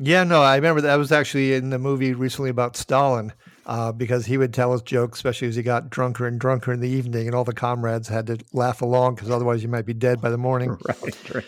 Yeah, 0.00 0.22
no, 0.22 0.42
I 0.42 0.54
remember 0.56 0.80
that 0.82 0.96
was 0.96 1.10
actually 1.10 1.54
in 1.54 1.70
the 1.70 1.78
movie 1.78 2.14
recently 2.14 2.50
about 2.50 2.76
Stalin, 2.76 3.32
uh, 3.68 3.92
because 3.92 4.24
he 4.24 4.38
would 4.38 4.54
tell 4.54 4.72
us 4.72 4.80
jokes, 4.80 5.18
especially 5.18 5.46
as 5.46 5.54
he 5.54 5.62
got 5.62 5.90
drunker 5.90 6.26
and 6.26 6.40
drunker 6.40 6.72
in 6.72 6.80
the 6.80 6.88
evening, 6.88 7.26
and 7.26 7.36
all 7.36 7.44
the 7.44 7.52
comrades 7.52 8.08
had 8.08 8.26
to 8.26 8.38
laugh 8.54 8.80
along 8.80 9.14
because 9.14 9.30
otherwise 9.30 9.62
you 9.62 9.68
might 9.68 9.84
be 9.84 9.92
dead 9.92 10.20
by 10.20 10.30
the 10.30 10.38
morning. 10.38 10.76
Right, 10.88 11.34
right. 11.34 11.44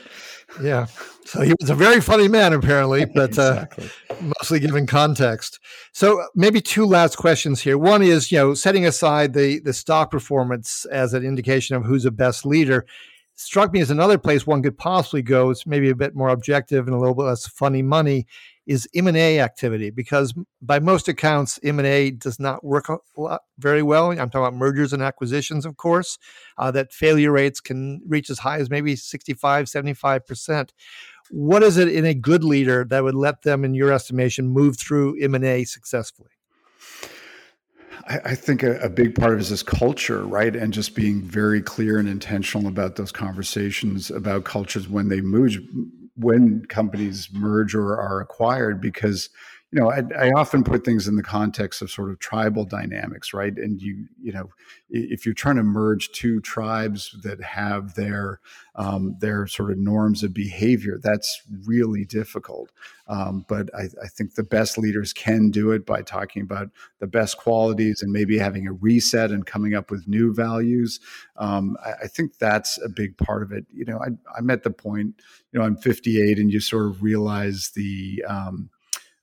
Yeah. 0.61 0.87
So 1.25 1.41
he 1.43 1.55
was 1.61 1.71
a 1.71 1.75
very 1.75 2.01
funny 2.01 2.29
man, 2.29 2.53
apparently, 2.53 3.05
but 3.15 3.39
uh, 3.39 3.67
mostly 4.21 4.61
given 4.61 4.87
context. 4.87 5.61
So 5.93 6.23
maybe 6.35 6.61
two 6.61 6.85
last 6.85 7.17
questions 7.17 7.61
here. 7.63 7.79
One 7.79 8.03
is, 8.03 8.31
you 8.31 8.39
know, 8.39 8.55
setting 8.55 8.85
aside 8.85 9.33
the 9.33 9.61
the 9.61 9.73
stock 9.73 10.11
performance 10.11 10.85
as 10.87 11.15
an 11.15 11.25
indication 11.25 11.77
of 11.77 11.85
who's 11.85 12.03
the 12.03 12.11
best 12.11 12.45
leader 12.45 12.85
struck 13.37 13.73
me 13.73 13.81
as 13.81 13.91
another 13.91 14.19
place 14.19 14.47
one 14.47 14.63
could 14.63 14.77
possibly 14.77 15.23
go. 15.23 15.49
It's 15.49 15.67
maybe 15.67 15.89
a 15.89 15.95
bit 15.95 16.15
more 16.15 16.29
objective 16.29 16.87
and 16.87 16.95
a 16.95 16.99
little 16.99 17.15
bit 17.15 17.23
less 17.23 17.47
funny 17.47 17.81
money 17.81 18.27
is 18.71 18.89
M&A 18.95 19.41
activity 19.41 19.91
because 19.91 20.33
by 20.63 20.79
most 20.79 21.09
accounts 21.09 21.59
M&A 21.65 22.13
does 22.13 22.39
not 22.39 22.63
work 22.63 22.87
very 23.59 23.83
well. 23.83 24.13
I'm 24.13 24.31
talking 24.31 24.47
about 24.47 24.55
mergers 24.55 24.93
and 24.93 25.03
acquisitions, 25.03 25.67
of 25.67 25.77
course, 25.77 26.19
uh, 26.57 26.71
that 26.71 26.93
failure 26.93 27.33
rates 27.33 27.61
can 27.61 28.01
reach 28.07 28.31
as 28.31 28.39
high 28.39 28.61
as 28.61 28.71
maybe 28.71 28.95
65, 28.95 29.67
75%. 29.67 30.71
What 31.31 31.65
is 31.65 31.79
it 31.79 31.89
in 31.89 32.05
a 32.05 32.15
good 32.15 32.45
leader 32.45 32.85
that 32.85 33.03
would 33.03 33.17
let 33.17 33.43
them, 33.43 33.65
in 33.65 33.75
your 33.75 33.91
estimation, 33.91 34.47
move 34.47 34.79
through 34.79 35.21
M&A 35.21 35.65
successfully? 35.65 36.31
I, 38.07 38.35
think 38.37 38.63
a, 38.63 38.79
a, 38.81 38.89
big 38.89 39.15
part 39.15 39.33
of 39.33 39.39
it 39.39 39.43
is 39.43 39.51
this 39.51 39.63
culture, 39.63 40.25
right? 40.25 40.57
And 40.57 40.73
just 40.73 40.95
being 40.95 41.23
very 41.23 41.61
clear 41.61 41.99
and 41.99 42.09
intentional 42.09 42.67
about 42.67 42.97
those 42.97 43.13
conversations 43.13 44.11
about 44.11 44.45
cultures 44.45 44.89
when 44.89 45.09
they 45.09 45.21
merge, 45.21 45.61
when 46.17 46.65
companies 46.67 47.29
merge 47.33 47.75
or 47.75 47.99
are 47.99 48.21
acquired, 48.21 48.81
because 48.81 49.31
you 49.73 49.81
know, 49.81 49.91
I, 49.91 50.03
I, 50.19 50.31
often 50.33 50.65
put 50.65 50.85
things 50.85 51.07
in 51.07 51.15
the 51.15 51.23
context 51.23 51.81
of 51.81 51.93
sort 51.93 52.11
of 52.11 52.19
tribal 52.19 52.65
dynamics, 52.65 53.33
right? 53.33 53.57
And 53.57 53.81
you, 53.81 54.07
you 54.21 54.33
know, 54.33 54.51
if 54.89 55.25
you're 55.25 55.35
trying 55.35 55.57
to 55.57 55.63
merge 55.63 56.11
two 56.11 56.41
tribes 56.41 57.17
that 57.23 57.41
have 57.41 57.95
their 57.95 58.41
um, 58.75 59.17
their 59.21 59.47
sort 59.47 59.71
of 59.71 59.79
norms 59.79 60.25
of 60.25 60.35
behavior, 60.35 60.99
that's 61.01 61.43
really 61.65 62.05
difficult. 62.05 62.73
Um, 63.07 63.45
but 63.49 63.73
I, 63.75 63.89
I, 64.03 64.09
think 64.09 64.35
the 64.35 64.45
best 64.45 64.79
leaders 64.79 65.13
can 65.13 65.51
do 65.51 65.73
it 65.73 65.85
by 65.85 66.03
talking 66.03 66.43
about 66.43 66.71
the 67.01 67.09
best 67.09 67.37
qualities 67.39 68.03
and 68.03 68.13
maybe 68.13 68.39
having 68.39 68.67
a 68.67 68.73
reset 68.73 69.31
and 69.31 69.45
coming 69.45 69.75
up 69.75 69.91
with 69.91 70.07
new 70.07 70.33
values. 70.33 71.01
Um, 71.37 71.77
I, 71.85 72.05
I, 72.05 72.07
think 72.07 72.39
that's 72.39 72.79
a 72.85 72.89
big 72.89 73.17
part 73.19 73.43
of 73.43 73.51
it. 73.51 73.67
You 73.73 73.85
know, 73.85 73.99
I, 73.99 74.11
I'm 74.37 74.51
at 74.51 74.63
the 74.63 74.71
point, 74.71 75.21
you 75.53 75.59
know, 75.59 75.67
I'm 75.67 75.77
58, 75.77 76.39
and 76.39 76.53
you 76.53 76.61
sort 76.61 76.87
of 76.87 77.03
realize 77.03 77.71
the 77.75 78.25
um, 78.29 78.71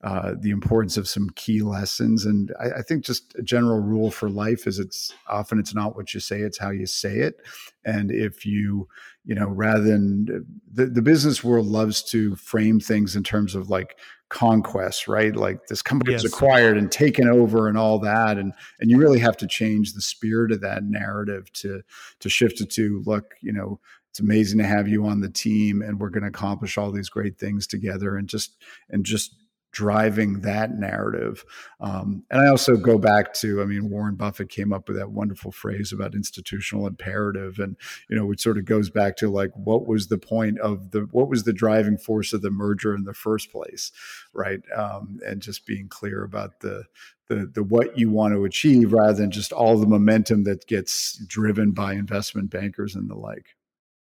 uh, 0.04 0.34
the 0.40 0.52
importance 0.52 0.96
of 0.96 1.08
some 1.08 1.30
key 1.32 1.62
lessons. 1.62 2.24
And 2.26 2.54
I, 2.60 2.80
I, 2.80 2.82
think 2.84 3.04
just 3.04 3.34
a 3.36 3.42
general 3.42 3.80
rule 3.80 4.12
for 4.12 4.30
life 4.30 4.68
is 4.68 4.78
it's 4.78 5.12
often 5.28 5.58
it's 5.58 5.74
not 5.74 5.96
what 5.96 6.14
you 6.14 6.20
say, 6.20 6.42
it's 6.42 6.60
how 6.60 6.70
you 6.70 6.86
say 6.86 7.18
it. 7.18 7.42
And 7.84 8.12
if 8.12 8.46
you, 8.46 8.88
you 9.26 9.34
know, 9.34 9.48
rather 9.48 9.82
than 9.82 10.46
the, 10.72 10.86
the 10.86 11.02
business 11.02 11.44
world 11.44 11.66
loves 11.66 12.04
to 12.12 12.36
frame 12.36 12.80
things 12.80 13.16
in 13.16 13.24
terms 13.24 13.56
of 13.56 13.72
like 13.72 13.98
conquest, 14.30 15.08
right? 15.08 15.36
Like 15.36 15.66
this 15.66 15.82
company 15.82 16.12
yes. 16.12 16.26
acquired 16.26 16.78
and 16.78 16.92
taken 16.92 17.28
over 17.28 17.68
and 17.68 17.76
all 17.76 17.98
that. 18.00 18.38
And 18.38 18.54
and 18.80 18.92
you 18.92 19.00
really 19.00 19.20
have 19.20 19.38
to 19.38 19.48
change 19.48 19.94
the 19.94 20.02
spirit 20.02 20.52
of 20.52 20.62
that 20.62 20.84
narrative 20.84 21.52
to 21.54 21.82
to 22.20 22.30
shift 22.30 22.62
it 22.62 22.70
to 22.72 23.02
look, 23.08 23.34
you 23.42 23.52
know, 23.52 23.80
it's 24.12 24.20
amazing 24.20 24.60
to 24.60 24.66
have 24.66 24.88
you 24.88 25.06
on 25.06 25.22
the 25.22 25.30
team 25.30 25.82
and 25.82 26.00
we're 26.00 26.10
going 26.10 26.24
to 26.24 26.30
accomplish 26.30 26.78
all 26.78 26.92
these 26.92 27.10
great 27.10 27.40
things 27.40 27.66
together 27.66 28.16
and 28.16 28.28
just 28.28 28.58
and 28.90 29.04
just 29.04 29.34
driving 29.78 30.42
that 30.42 30.72
narrative. 30.72 31.46
Um, 31.80 32.24
and 32.32 32.42
I 32.42 32.48
also 32.50 32.78
go 32.78 32.98
back 32.98 33.32
to, 33.36 33.62
I 33.62 33.66
mean, 33.66 33.92
Warren 33.92 34.16
Buffett 34.16 34.50
came 34.50 34.74
up 34.74 34.88
with 34.88 34.98
that 34.98 35.12
wonderful 35.12 35.52
phrase 35.52 35.94
about 35.94 36.16
institutional 36.16 36.88
imperative. 36.88 37.60
And, 37.60 37.76
you 38.10 38.16
know, 38.16 38.32
it 38.32 38.40
sort 38.40 38.58
of 38.58 38.66
goes 38.66 38.90
back 38.90 39.18
to 39.18 39.30
like, 39.30 39.52
what 39.54 39.86
was 39.86 40.08
the 40.08 40.18
point 40.18 40.58
of 40.62 40.90
the, 40.90 41.02
what 41.12 41.30
was 41.30 41.44
the 41.44 41.54
driving 41.54 42.00
force 42.00 42.34
of 42.34 42.42
the 42.42 42.50
merger 42.50 42.96
in 42.96 43.04
the 43.04 43.14
first 43.14 43.52
place? 43.52 43.92
Right. 44.34 44.62
Um, 44.76 45.20
and 45.24 45.44
just 45.44 45.68
being 45.68 45.90
clear 45.90 46.24
about 46.24 46.62
the, 46.62 46.86
the, 47.28 47.46
the 47.54 47.62
what 47.62 48.00
you 48.00 48.10
want 48.10 48.34
to 48.34 48.46
achieve 48.46 48.94
rather 48.94 49.14
than 49.14 49.30
just 49.30 49.52
all 49.52 49.78
the 49.78 49.86
momentum 49.86 50.44
that 50.46 50.66
gets 50.66 51.18
driven 51.28 51.70
by 51.72 51.94
investment 51.94 52.50
bankers 52.50 52.96
and 52.96 53.12
the 53.12 53.16
like. 53.16 53.57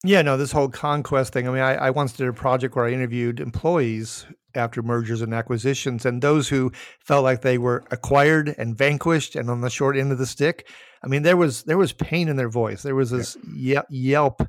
Yeah, 0.05 0.23
no, 0.23 0.37
this 0.37 0.53
whole 0.53 0.69
conquest 0.69 1.33
thing. 1.33 1.49
I 1.49 1.51
mean, 1.51 1.63
I, 1.63 1.75
I, 1.75 1.91
once 1.91 2.13
did 2.13 2.29
a 2.29 2.33
project 2.33 2.77
where 2.77 2.87
I 2.87 2.93
interviewed 2.93 3.41
employees 3.41 4.27
after 4.55 4.81
mergers 4.81 5.23
and 5.23 5.35
acquisitions, 5.35 6.07
and 6.07 6.23
those 6.23 6.49
who 6.49 6.71
felt 7.01 7.25
like 7.25 7.43
they 7.43 7.59
were 7.59 7.85
acquired 7.91 8.55
and 8.59 8.77
vanquished 8.77 9.35
and 9.35 9.51
on 9.51 9.61
the 9.61 9.71
short 9.71 9.97
end 9.97 10.13
of 10.13 10.19
the 10.19 10.27
stick. 10.27 10.69
I 11.03 11.09
mean, 11.09 11.23
there 11.23 11.37
was 11.37 11.65
there 11.65 11.79
was 11.79 11.93
pain 11.93 12.29
in 12.29 12.37
their 12.37 12.49
voice. 12.49 12.83
There 12.83 12.95
was 12.95 13.11
this 13.11 13.37
yeah. 13.53 13.83
yelp, 13.91 14.43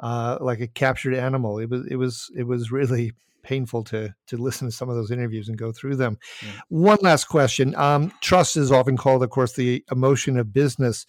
uh, 0.00 0.38
like 0.40 0.60
a 0.60 0.66
captured 0.66 1.14
animal. 1.14 1.58
It 1.58 1.68
was 1.68 1.86
it 1.86 1.96
was 1.96 2.30
it 2.34 2.44
was 2.44 2.72
really 2.72 3.12
painful 3.42 3.84
to 3.84 4.14
to 4.26 4.36
listen 4.36 4.66
to 4.66 4.72
some 4.72 4.88
of 4.88 4.96
those 4.96 5.10
interviews 5.10 5.48
and 5.48 5.58
go 5.58 5.72
through 5.72 5.96
them. 5.96 6.18
Yeah. 6.42 6.52
One 6.68 6.98
last 7.02 7.24
question. 7.24 7.74
Um, 7.76 8.12
trust 8.22 8.56
is 8.56 8.72
often 8.72 8.96
called, 8.96 9.22
of 9.22 9.30
course, 9.30 9.52
the 9.52 9.84
emotion 9.90 10.38
of 10.38 10.54
business 10.54 11.04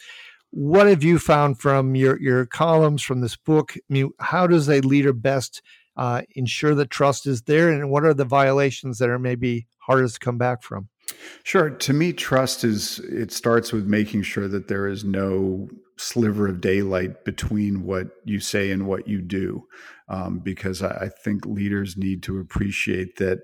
what 0.51 0.87
have 0.87 1.03
you 1.03 1.19
found 1.19 1.59
from 1.59 1.95
your 1.95 2.19
your 2.19 2.45
columns 2.45 3.01
from 3.01 3.21
this 3.21 3.35
book? 3.35 3.73
I 3.75 3.81
mean, 3.93 4.11
how 4.19 4.47
does 4.47 4.69
a 4.69 4.81
leader 4.81 5.13
best 5.13 5.61
uh, 5.95 6.21
ensure 6.35 6.75
that 6.75 6.89
trust 6.89 7.27
is 7.27 7.43
there, 7.43 7.69
and 7.69 7.89
what 7.89 8.05
are 8.05 8.13
the 8.13 8.25
violations 8.25 8.99
that 8.99 9.09
are 9.09 9.19
maybe 9.19 9.67
hardest 9.79 10.15
to 10.15 10.19
come 10.19 10.37
back 10.37 10.63
from? 10.63 10.89
Sure. 11.43 11.69
To 11.69 11.93
me, 11.93 12.13
trust 12.13 12.63
is 12.63 12.99
it 12.99 13.31
starts 13.31 13.71
with 13.71 13.85
making 13.85 14.23
sure 14.23 14.47
that 14.47 14.67
there 14.67 14.87
is 14.87 15.03
no 15.03 15.69
sliver 15.97 16.47
of 16.47 16.61
daylight 16.61 17.25
between 17.25 17.83
what 17.83 18.07
you 18.25 18.39
say 18.39 18.71
and 18.71 18.87
what 18.87 19.07
you 19.07 19.21
do, 19.21 19.65
um, 20.09 20.39
because 20.39 20.81
I, 20.83 20.89
I 20.89 21.09
think 21.09 21.45
leaders 21.45 21.97
need 21.97 22.23
to 22.23 22.39
appreciate 22.39 23.17
that 23.17 23.39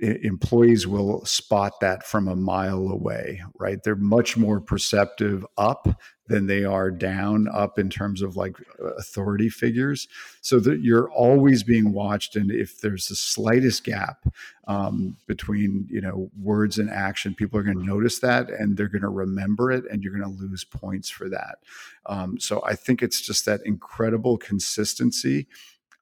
employees 0.00 0.86
will 0.86 1.24
spot 1.24 1.80
that 1.80 2.06
from 2.06 2.28
a 2.28 2.36
mile 2.36 2.88
away, 2.88 3.42
right? 3.58 3.82
They're 3.82 3.96
much 3.96 4.36
more 4.36 4.60
perceptive 4.60 5.44
up 5.56 6.00
than 6.28 6.46
they 6.46 6.62
are 6.64 6.90
down 6.90 7.48
up 7.48 7.78
in 7.78 7.88
terms 7.88 8.22
of 8.22 8.36
like 8.36 8.56
authority 8.98 9.48
figures. 9.48 10.06
So 10.40 10.60
that 10.60 10.80
you're 10.80 11.10
always 11.10 11.62
being 11.62 11.92
watched 11.92 12.36
and 12.36 12.50
if 12.50 12.80
there's 12.80 13.08
the 13.08 13.16
slightest 13.16 13.84
gap 13.84 14.26
um, 14.66 15.16
between 15.26 15.86
you 15.90 16.00
know 16.00 16.30
words 16.40 16.78
and 16.78 16.90
action 16.90 17.34
people 17.34 17.58
are 17.58 17.62
going 17.62 17.78
to 17.78 17.84
notice 17.84 18.20
that 18.20 18.50
and 18.50 18.76
they're 18.76 18.88
going 18.88 19.02
to 19.02 19.08
remember 19.08 19.72
it 19.72 19.84
and 19.90 20.02
you're 20.02 20.16
going 20.16 20.36
to 20.36 20.42
lose 20.42 20.64
points 20.64 21.08
for 21.08 21.28
that. 21.28 21.58
Um, 22.06 22.38
so 22.38 22.62
i 22.64 22.74
think 22.74 23.02
it's 23.02 23.20
just 23.20 23.44
that 23.46 23.60
incredible 23.64 24.38
consistency 24.38 25.46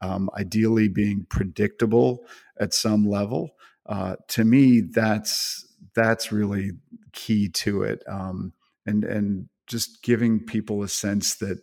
um, 0.02 0.28
ideally 0.36 0.88
being 0.88 1.26
predictable 1.28 2.24
at 2.60 2.74
some 2.74 3.08
level. 3.08 3.56
Uh, 3.86 4.16
to 4.28 4.44
me 4.44 4.80
that's 4.80 5.66
that's 5.94 6.30
really 6.30 6.72
key 7.12 7.48
to 7.48 7.82
it. 7.82 8.02
Um, 8.06 8.52
and 8.84 9.04
and 9.04 9.48
just 9.66 10.02
giving 10.02 10.40
people 10.40 10.82
a 10.82 10.88
sense 10.88 11.36
that 11.36 11.60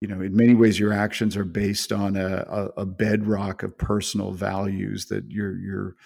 you 0.00 0.08
know 0.08 0.20
in 0.20 0.34
many 0.34 0.54
ways 0.54 0.78
your 0.78 0.92
actions 0.92 1.36
are 1.36 1.44
based 1.44 1.92
on 1.92 2.16
a, 2.16 2.70
a, 2.76 2.86
bedrock 2.86 3.62
of 3.62 3.76
personal 3.76 4.32
values 4.32 5.06
that 5.06 5.30
you're 5.30 5.56
you're 5.58 5.96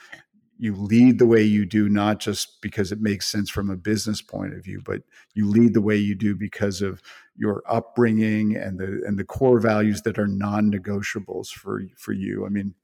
you 0.59 0.75
lead 0.75 1.19
the 1.19 1.27
way 1.27 1.43
you 1.43 1.67
do 1.67 1.89
not 1.89 2.21
just 2.21 2.61
because 2.63 2.93
it 2.93 3.01
makes 3.01 3.27
sense 3.27 3.51
from 3.51 3.71
a 3.71 3.77
business 3.77 4.23
point 4.23 4.55
of 4.55 4.65
view 4.65 4.81
but 4.85 5.03
you 5.35 5.49
lead 5.49 5.75
the 5.75 5.81
way 5.81 5.97
you 5.97 6.15
do 6.15 6.35
because 6.35 6.83
of 6.83 7.03
your 7.37 7.63
upbringing 7.69 8.57
and 8.57 8.79
the 8.79 9.03
and 9.07 9.19
the 9.19 9.25
core 9.25 9.59
values 9.59 10.03
that 10.03 10.19
are 10.19 10.27
non-negotiables 10.27 11.49
for 11.49 11.83
for 11.97 12.13
you. 12.13 12.47
I 12.47 12.49
mean 12.49 12.75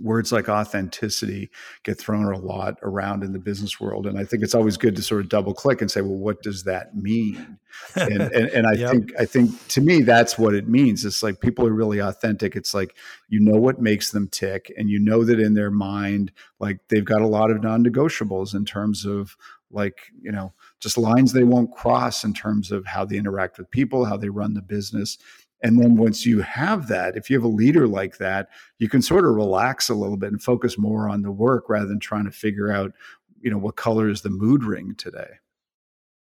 words 0.00 0.30
like 0.32 0.48
authenticity 0.48 1.50
get 1.82 1.98
thrown 1.98 2.32
a 2.32 2.38
lot 2.38 2.78
around 2.82 3.22
in 3.24 3.32
the 3.32 3.38
business 3.38 3.80
world 3.80 4.06
and 4.06 4.18
i 4.18 4.24
think 4.24 4.42
it's 4.42 4.54
always 4.54 4.76
good 4.76 4.94
to 4.94 5.02
sort 5.02 5.20
of 5.20 5.28
double 5.28 5.52
click 5.54 5.80
and 5.80 5.90
say 5.90 6.00
well 6.00 6.16
what 6.16 6.42
does 6.42 6.64
that 6.64 6.94
mean? 6.94 7.58
And 7.94 8.22
and, 8.22 8.48
and 8.48 8.66
i 8.66 8.72
yep. 8.72 8.90
think 8.90 9.12
i 9.18 9.24
think 9.24 9.66
to 9.68 9.80
me 9.80 10.02
that's 10.02 10.38
what 10.38 10.54
it 10.54 10.68
means. 10.68 11.04
It's 11.04 11.22
like 11.22 11.40
people 11.40 11.66
are 11.66 11.72
really 11.72 11.98
authentic. 11.98 12.56
It's 12.56 12.74
like 12.74 12.96
you 13.28 13.40
know 13.40 13.58
what 13.58 13.80
makes 13.80 14.10
them 14.10 14.28
tick 14.28 14.72
and 14.76 14.88
you 14.88 14.98
know 14.98 15.24
that 15.24 15.40
in 15.40 15.54
their 15.54 15.70
mind 15.70 16.32
like 16.58 16.80
they've 16.88 17.04
got 17.04 17.22
a 17.22 17.26
lot 17.26 17.50
of 17.50 17.62
non-negotiables 17.62 18.54
in 18.54 18.64
terms 18.64 19.04
of 19.04 19.36
like 19.70 19.98
you 20.20 20.32
know 20.32 20.52
just 20.80 20.96
lines 20.96 21.32
they 21.32 21.44
won't 21.44 21.74
cross 21.74 22.24
in 22.24 22.32
terms 22.32 22.70
of 22.70 22.86
how 22.86 23.04
they 23.04 23.16
interact 23.16 23.58
with 23.58 23.70
people 23.70 24.04
how 24.04 24.16
they 24.16 24.28
run 24.28 24.54
the 24.54 24.62
business 24.62 25.18
and 25.62 25.80
then 25.80 25.96
once 25.96 26.24
you 26.24 26.40
have 26.40 26.88
that, 26.88 27.16
if 27.16 27.28
you 27.28 27.36
have 27.36 27.44
a 27.44 27.48
leader 27.48 27.86
like 27.86 28.18
that, 28.18 28.48
you 28.78 28.88
can 28.88 29.02
sort 29.02 29.24
of 29.24 29.34
relax 29.34 29.88
a 29.88 29.94
little 29.94 30.16
bit 30.16 30.30
and 30.30 30.42
focus 30.42 30.78
more 30.78 31.08
on 31.08 31.22
the 31.22 31.32
work 31.32 31.68
rather 31.68 31.86
than 31.86 32.00
trying 32.00 32.24
to 32.24 32.30
figure 32.30 32.70
out, 32.70 32.92
you 33.40 33.50
know, 33.50 33.58
what 33.58 33.76
color 33.76 34.08
is 34.08 34.22
the 34.22 34.30
mood 34.30 34.62
ring 34.62 34.94
today. 34.96 35.38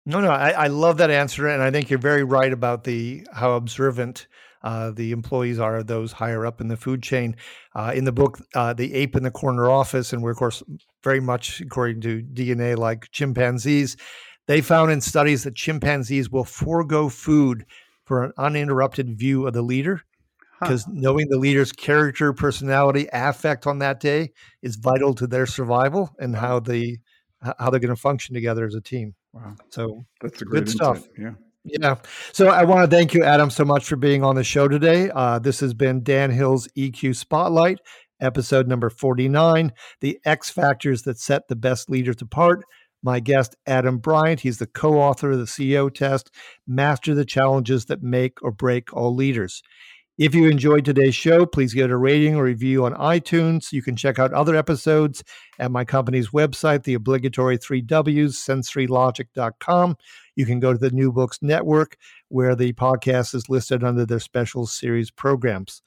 No, 0.05 0.21
no, 0.21 0.31
I, 0.31 0.51
I 0.51 0.67
love 0.69 0.99
that 0.99 1.11
answer, 1.11 1.49
and 1.49 1.61
I 1.61 1.73
think 1.73 1.91
you're 1.91 1.99
very 1.99 2.23
right 2.23 2.53
about 2.53 2.85
the 2.85 3.27
how 3.33 3.55
observant 3.55 4.29
uh, 4.63 4.93
the 4.93 5.11
employees 5.11 5.59
are 5.59 5.79
of 5.79 5.89
those 5.89 6.13
higher 6.13 6.47
up 6.47 6.61
in 6.61 6.69
the 6.69 6.77
food 6.77 7.03
chain. 7.03 7.35
Uh, 7.75 7.93
in 7.93 8.05
the 8.05 8.13
book, 8.13 8.39
uh, 8.55 8.73
"The 8.73 8.95
Ape 8.95 9.17
in 9.17 9.25
the 9.25 9.33
Corner 9.33 9.69
Office," 9.69 10.13
and 10.13 10.23
we're 10.23 10.31
of 10.31 10.37
course 10.37 10.63
very 11.03 11.19
much 11.19 11.61
according 11.61 12.03
to 12.03 12.23
DNA 12.23 12.77
like 12.77 13.11
chimpanzees. 13.11 13.97
They 14.47 14.61
found 14.61 14.93
in 14.93 15.01
studies 15.01 15.43
that 15.43 15.57
chimpanzees 15.57 16.31
will 16.31 16.45
forego 16.45 17.09
food 17.09 17.67
for 18.07 18.25
an 18.25 18.33
uninterrupted 18.39 19.19
view 19.19 19.47
of 19.47 19.53
the 19.53 19.63
leader 19.63 20.03
because 20.61 20.85
huh. 20.85 20.93
knowing 20.95 21.29
the 21.29 21.39
leader's 21.39 21.73
character, 21.73 22.33
personality, 22.33 23.09
affect 23.13 23.67
on 23.67 23.81
that 23.81 24.01
day 24.01 24.31
is 24.63 24.77
vital 24.77 25.15
to 25.15 25.27
their 25.27 25.47
survival 25.47 26.15
and 26.19 26.35
how 26.35 26.61
the 26.61 26.99
how 27.59 27.69
they're 27.71 27.81
going 27.81 27.95
to 27.95 28.01
function 28.01 28.35
together 28.35 28.65
as 28.65 28.75
a 28.75 28.81
team. 28.81 29.15
Wow. 29.33 29.55
So 29.69 30.05
that's 30.21 30.41
a 30.41 30.47
good 30.47 30.69
stuff. 30.69 31.07
Yeah. 31.19 31.33
Yeah. 31.65 31.97
So 32.33 32.49
I 32.49 32.65
want 32.65 32.89
to 32.89 32.97
thank 32.97 33.13
you, 33.13 33.25
Adam, 33.25 33.51
so 33.51 33.65
much 33.65 33.85
for 33.87 33.97
being 33.97 34.23
on 34.23 34.37
the 34.37 34.45
show 34.45 34.69
today. 34.69 35.11
Uh, 35.11 35.39
this 35.41 35.61
has 35.61 35.75
been 35.75 36.03
Dan 36.03 36.31
Hill's 36.31 36.69
EQ 36.77 37.17
Spotlight, 37.17 37.81
episode 38.21 38.69
number 38.69 38.89
49 38.89 39.73
The 40.01 40.19
X 40.25 40.49
Factors 40.49 41.03
That 41.03 41.19
Set 41.19 41.49
the 41.49 41.57
Best 41.57 41.91
Leaders 41.91 42.23
Apart 42.23 42.65
my 43.07 43.21
guest, 43.21 43.55
Adam 43.67 43.99
Bryant. 43.99 44.41
He's 44.41 44.59
the 44.59 44.67
co 44.67 45.01
author 45.01 45.31
of 45.31 45.39
the 45.39 45.45
CEO 45.45 45.95
test, 45.95 46.31
Master 46.67 47.15
the 47.15 47.25
Challenges 47.25 47.87
That 47.87 48.03
Make 48.03 48.43
or 48.43 48.51
Break 48.51 48.93
All 48.93 49.15
Leaders. 49.15 49.63
If 50.19 50.35
you 50.35 50.49
enjoyed 50.49 50.85
today's 50.85 51.15
show, 51.15 51.47
please 51.47 51.73
give 51.73 51.85
it 51.85 51.91
a 51.93 51.97
rating 51.97 52.35
or 52.35 52.43
review 52.43 52.85
on 52.85 52.95
iTunes. 52.95 53.71
You 53.71 53.81
can 53.81 53.95
check 53.97 54.19
out 54.19 54.33
other 54.33 54.57
episodes 54.57 55.23
at 55.59 55.71
my 55.71 55.85
company's 55.85 56.31
website, 56.31 56.83
the 56.83 56.95
obligatory 56.95 57.59
three 57.59 57.81
W's, 57.81 58.37
sensorylogic.com. 58.37 59.97
You 60.35 60.47
can 60.47 60.59
go 60.59 60.73
to 60.73 60.79
the 60.79 60.91
New 60.91 61.13
Books 61.13 61.39
Network, 61.43 61.97
where 62.29 62.57
the 62.57 62.73
podcast 62.73 63.35
is 63.35 63.49
listed 63.49 63.85
under 63.85 64.05
their 64.05 64.19
special 64.19 64.67
series 64.67 65.13
programs. 65.13 65.81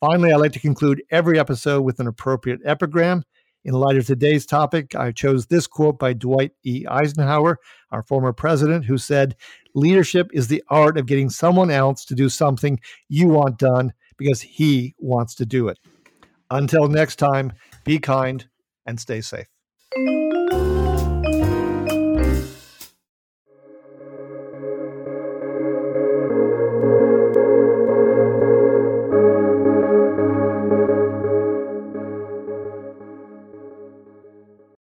Finally, 0.00 0.32
I 0.32 0.36
like 0.36 0.52
to 0.52 0.60
conclude 0.60 1.02
every 1.10 1.38
episode 1.38 1.82
with 1.82 1.98
an 1.98 2.08
appropriate 2.08 2.60
epigram. 2.64 3.24
In 3.68 3.74
light 3.74 3.98
of 3.98 4.06
today's 4.06 4.46
topic, 4.46 4.94
I 4.94 5.12
chose 5.12 5.44
this 5.44 5.66
quote 5.66 5.98
by 5.98 6.14
Dwight 6.14 6.52
E. 6.64 6.86
Eisenhower, 6.88 7.58
our 7.90 8.02
former 8.02 8.32
president, 8.32 8.86
who 8.86 8.96
said, 8.96 9.36
Leadership 9.74 10.30
is 10.32 10.48
the 10.48 10.64
art 10.70 10.96
of 10.96 11.04
getting 11.04 11.28
someone 11.28 11.70
else 11.70 12.06
to 12.06 12.14
do 12.14 12.30
something 12.30 12.80
you 13.10 13.28
want 13.28 13.58
done 13.58 13.92
because 14.16 14.40
he 14.40 14.94
wants 14.98 15.34
to 15.34 15.44
do 15.44 15.68
it. 15.68 15.78
Until 16.50 16.88
next 16.88 17.16
time, 17.16 17.52
be 17.84 17.98
kind 17.98 18.48
and 18.86 18.98
stay 18.98 19.20
safe. 19.20 19.48